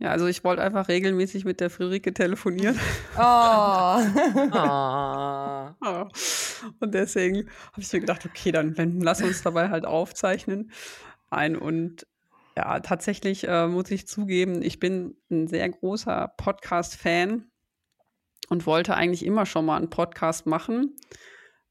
Ja, 0.00 0.10
also 0.10 0.26
ich 0.26 0.42
wollte 0.42 0.62
einfach 0.62 0.88
regelmäßig 0.88 1.44
mit 1.44 1.60
der 1.60 1.70
Friederike 1.70 2.12
telefonieren. 2.12 2.78
Oh. 3.16 3.20
oh. 5.80 6.08
Und 6.80 6.94
deswegen 6.94 7.48
habe 7.72 7.80
ich 7.80 7.92
mir 7.92 8.00
gedacht, 8.00 8.26
okay, 8.26 8.50
dann, 8.50 8.74
dann 8.74 9.00
lass 9.00 9.22
uns 9.22 9.42
dabei 9.42 9.70
halt 9.70 9.86
aufzeichnen. 9.86 10.72
Ein 11.30 11.56
und 11.56 12.06
ja, 12.56 12.80
tatsächlich 12.80 13.46
äh, 13.46 13.66
muss 13.66 13.90
ich 13.90 14.06
zugeben, 14.06 14.62
ich 14.62 14.78
bin 14.78 15.16
ein 15.30 15.46
sehr 15.46 15.68
großer 15.68 16.34
Podcast-Fan 16.36 17.46
und 18.48 18.66
wollte 18.66 18.94
eigentlich 18.94 19.24
immer 19.24 19.46
schon 19.46 19.64
mal 19.64 19.76
einen 19.76 19.90
Podcast 19.90 20.46
machen. 20.46 20.96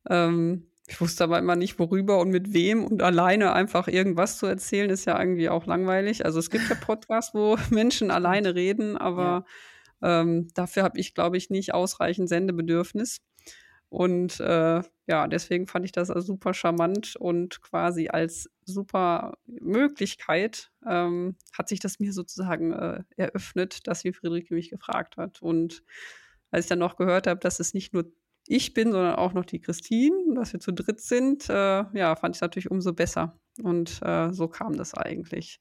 Ähm, 0.10 0.68
ich 0.88 1.00
wusste 1.00 1.24
aber 1.24 1.40
immer 1.40 1.56
nicht, 1.56 1.80
worüber 1.80 2.20
und 2.20 2.30
mit 2.30 2.54
wem 2.54 2.84
und 2.84 3.02
alleine 3.02 3.54
einfach 3.54 3.88
irgendwas 3.88 4.38
zu 4.38 4.46
erzählen, 4.48 4.90
ist 4.90 5.06
ja 5.06 5.18
irgendwie 5.18 5.50
auch 5.50 5.66
langweilig. 5.66 6.26
Also 6.26 6.40
es 6.40 6.50
gibt 6.50 6.70
ja 6.70 6.76
Podcasts, 6.82 7.34
wo 7.34 7.58
Menschen 7.70 8.12
alleine 8.12 8.56
reden, 8.56 8.98
aber 8.98 9.46
ja. 10.02 10.22
ähm, 10.22 10.50
dafür 10.54 10.84
habe 10.84 11.00
ich, 11.00 11.14
glaube 11.14 11.38
ich, 11.38 11.50
nicht 11.50 11.74
ausreichend 11.74 12.28
Sendebedürfnis. 12.28 13.22
Und 13.94 14.40
äh, 14.40 14.82
ja, 15.06 15.28
deswegen 15.28 15.68
fand 15.68 15.86
ich 15.86 15.92
das 15.92 16.08
super 16.08 16.56
charmant 16.56 17.16
und 17.16 17.62
quasi 17.62 18.08
als 18.10 18.50
super 18.66 19.38
Möglichkeit 19.46 20.72
ähm, 20.84 21.36
hat 21.56 21.70
sich 21.70 21.80
das 21.80 22.00
mir 22.00 22.12
sozusagen 22.12 22.74
äh, 22.74 23.04
eröffnet, 23.18 23.88
dass 23.88 24.04
wie 24.04 24.12
Friederike 24.12 24.56
mich 24.56 24.72
gefragt 24.72 25.18
hat. 25.18 25.44
Und 25.44 25.84
als 26.50 26.66
ich 26.66 26.70
dann 26.70 26.80
noch 26.80 26.96
gehört 26.96 27.28
habe, 27.28 27.40
dass 27.40 27.60
es 27.60 27.76
nicht 27.76 27.94
nur 27.94 28.12
ich 28.48 28.74
bin, 28.74 28.92
sondern 28.92 29.16
auch 29.16 29.34
noch 29.34 29.46
die 29.46 29.60
Christine, 29.62 30.16
dass 30.36 30.54
wir 30.54 30.60
zu 30.60 30.74
dritt 30.74 31.02
sind, 31.02 31.50
äh, 31.50 31.54
ja, 31.94 32.16
fand 32.16 32.36
ich 32.36 32.42
natürlich 32.42 32.72
umso 32.72 32.94
besser. 32.94 33.40
Und 33.62 34.02
äh, 34.04 34.34
so 34.34 34.48
kam 34.48 34.76
das 34.78 34.94
eigentlich. 34.96 35.60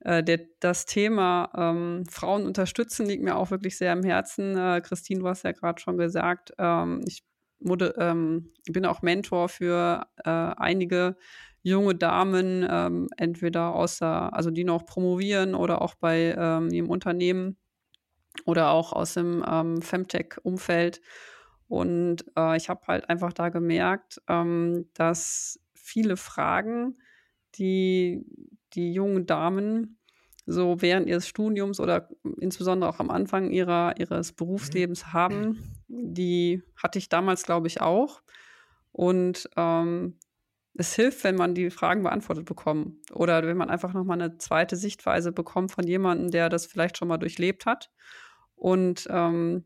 äh, 0.00 0.22
der, 0.22 0.40
das 0.60 0.86
Thema 0.86 1.50
ähm, 1.56 2.04
Frauen 2.10 2.46
unterstützen 2.46 3.06
liegt 3.06 3.22
mir 3.22 3.36
auch 3.36 3.50
wirklich 3.50 3.76
sehr 3.78 3.92
am 3.92 4.02
Herzen. 4.02 4.56
Äh, 4.56 4.80
Christine, 4.82 5.20
du 5.20 5.28
hast 5.28 5.44
ja 5.44 5.52
gerade 5.52 5.80
schon 5.80 5.96
gesagt, 5.98 6.52
ähm, 6.58 7.02
ich 7.06 7.24
wurde, 7.60 7.94
ähm, 7.98 8.52
bin 8.70 8.84
auch 8.86 9.02
Mentor 9.02 9.48
für 9.48 10.06
äh, 10.24 10.30
einige 10.30 11.16
junge 11.62 11.94
Damen, 11.94 12.66
ähm, 12.68 13.08
entweder 13.16 13.74
aus 13.74 13.98
der, 13.98 14.32
also 14.34 14.50
die 14.50 14.64
noch 14.64 14.86
promovieren 14.86 15.54
oder 15.54 15.82
auch 15.82 15.94
bei 15.96 16.34
ähm, 16.38 16.68
ihrem 16.70 16.90
Unternehmen 16.90 17.56
oder 18.44 18.70
auch 18.70 18.92
aus 18.92 19.14
dem 19.14 19.44
ähm, 19.48 19.82
Femtech-Umfeld. 19.82 21.00
Und 21.68 22.24
äh, 22.36 22.56
ich 22.56 22.68
habe 22.68 22.86
halt 22.86 23.08
einfach 23.08 23.32
da 23.32 23.48
gemerkt, 23.48 24.20
ähm, 24.28 24.88
dass 24.94 25.60
viele 25.74 26.16
Fragen, 26.16 26.94
die 27.56 28.24
die 28.74 28.92
jungen 28.92 29.26
Damen 29.26 29.98
so 30.46 30.80
während 30.80 31.08
ihres 31.08 31.26
Studiums 31.26 31.80
oder 31.80 32.08
insbesondere 32.40 32.88
auch 32.88 33.00
am 33.00 33.10
Anfang 33.10 33.50
ihrer, 33.50 33.98
ihres 33.98 34.32
mhm. 34.32 34.36
Berufslebens 34.36 35.12
haben, 35.12 35.76
die 35.88 36.62
hatte 36.76 36.98
ich 36.98 37.08
damals, 37.08 37.42
glaube 37.42 37.66
ich, 37.66 37.80
auch. 37.80 38.22
Und 38.92 39.50
ähm, 39.56 40.18
es 40.74 40.94
hilft, 40.94 41.24
wenn 41.24 41.36
man 41.36 41.54
die 41.54 41.70
Fragen 41.70 42.02
beantwortet 42.02 42.44
bekommt 42.44 43.10
oder 43.12 43.44
wenn 43.46 43.56
man 43.56 43.70
einfach 43.70 43.92
nochmal 43.92 44.20
eine 44.20 44.38
zweite 44.38 44.76
Sichtweise 44.76 45.32
bekommt 45.32 45.72
von 45.72 45.86
jemandem, 45.86 46.30
der 46.30 46.48
das 46.48 46.66
vielleicht 46.66 46.98
schon 46.98 47.08
mal 47.08 47.18
durchlebt 47.18 47.66
hat. 47.66 47.90
Und 48.54 49.06
ähm, 49.10 49.64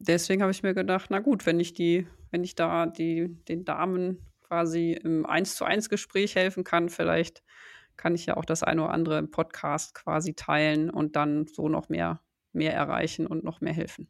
deswegen 0.00 0.42
habe 0.42 0.50
ich 0.50 0.62
mir 0.62 0.74
gedacht, 0.74 1.10
na 1.10 1.20
gut, 1.20 1.46
wenn 1.46 1.60
ich 1.60 1.72
die, 1.74 2.06
wenn 2.30 2.42
ich 2.42 2.54
da 2.54 2.86
die, 2.86 3.28
den 3.48 3.64
Damen 3.64 4.18
quasi 4.42 4.92
im 4.92 5.26
Eins 5.26 5.54
zu 5.54 5.64
eins 5.64 5.88
Gespräch 5.88 6.34
helfen 6.34 6.64
kann, 6.64 6.88
vielleicht 6.88 7.42
kann 7.96 8.14
ich 8.14 8.26
ja 8.26 8.36
auch 8.36 8.44
das 8.44 8.62
eine 8.62 8.82
oder 8.82 8.92
andere 8.92 9.18
im 9.18 9.30
Podcast 9.30 9.94
quasi 9.94 10.34
teilen 10.34 10.90
und 10.90 11.16
dann 11.16 11.46
so 11.46 11.68
noch 11.68 11.88
mehr, 11.88 12.20
mehr 12.52 12.74
erreichen 12.74 13.26
und 13.26 13.44
noch 13.44 13.60
mehr 13.60 13.74
helfen. 13.74 14.08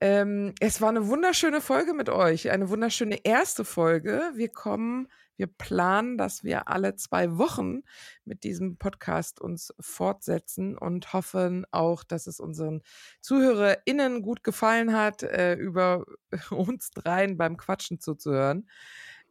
Ähm, 0.00 0.54
es 0.60 0.80
war 0.80 0.88
eine 0.88 1.08
wunderschöne 1.08 1.60
Folge 1.60 1.92
mit 1.92 2.08
euch, 2.08 2.50
eine 2.50 2.70
wunderschöne 2.70 3.24
erste 3.24 3.64
Folge. 3.64 4.30
Wir 4.34 4.48
kommen, 4.48 5.08
wir 5.36 5.46
planen, 5.46 6.16
dass 6.18 6.42
wir 6.44 6.68
alle 6.68 6.96
zwei 6.96 7.36
Wochen 7.38 7.82
mit 8.24 8.44
diesem 8.44 8.76
Podcast 8.78 9.40
uns 9.40 9.74
fortsetzen 9.78 10.76
und 10.76 11.12
hoffen 11.12 11.66
auch, 11.70 12.04
dass 12.04 12.26
es 12.26 12.40
unseren 12.40 12.82
ZuhörerInnen 13.20 14.22
gut 14.22 14.42
gefallen 14.44 14.94
hat, 14.94 15.22
äh, 15.22 15.54
über 15.54 16.04
uns 16.50 16.90
dreien 16.90 17.36
beim 17.36 17.56
Quatschen 17.56 18.00
zuzuhören. 18.00 18.68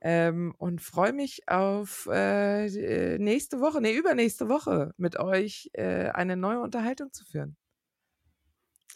Ähm, 0.01 0.55
und 0.57 0.81
freue 0.81 1.11
mich 1.11 1.49
auf 1.49 2.07
äh, 2.09 2.67
äh, 2.67 3.19
nächste 3.19 3.59
Woche, 3.59 3.81
nee, 3.81 3.93
übernächste 3.93 4.47
Woche 4.47 4.93
mit 4.97 5.19
euch 5.19 5.69
äh, 5.73 6.09
eine 6.11 6.37
neue 6.37 6.61
Unterhaltung 6.61 7.11
zu 7.11 7.25
führen. 7.25 7.57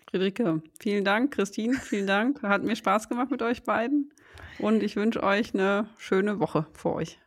Friederike, 0.10 0.62
vielen 0.79 1.03
Dank. 1.03 1.34
Christine, 1.34 1.75
vielen 1.75 2.08
Dank. 2.08 2.41
Hat 2.43 2.63
mir 2.63 2.75
Spaß 2.75 3.10
gemacht 3.10 3.32
mit 3.32 3.41
euch 3.41 3.63
beiden. 3.63 4.12
Und 4.60 4.84
ich 4.84 4.95
wünsche 4.95 5.23
euch 5.23 5.53
eine 5.53 5.88
schöne 5.97 6.39
Woche 6.39 6.67
vor 6.73 6.95
euch. 6.95 7.19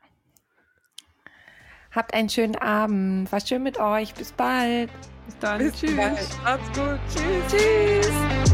Habt 1.91 2.15
einen 2.15 2.29
schönen 2.29 2.57
Abend. 2.57 3.33
War 3.33 3.41
schön 3.41 3.63
mit 3.63 3.81
euch. 3.81 4.15
Bis 4.15 4.33
bald. 4.33 4.91
Bis 5.25 5.39
dann. 5.39 5.59
Bis 5.59 5.73
Tschüss. 5.81 5.97
Bald. 5.97 6.39
Macht's 6.45 6.79
gut. 6.79 7.01
Tschüss. 7.09 7.51
Tschüss. 7.51 8.46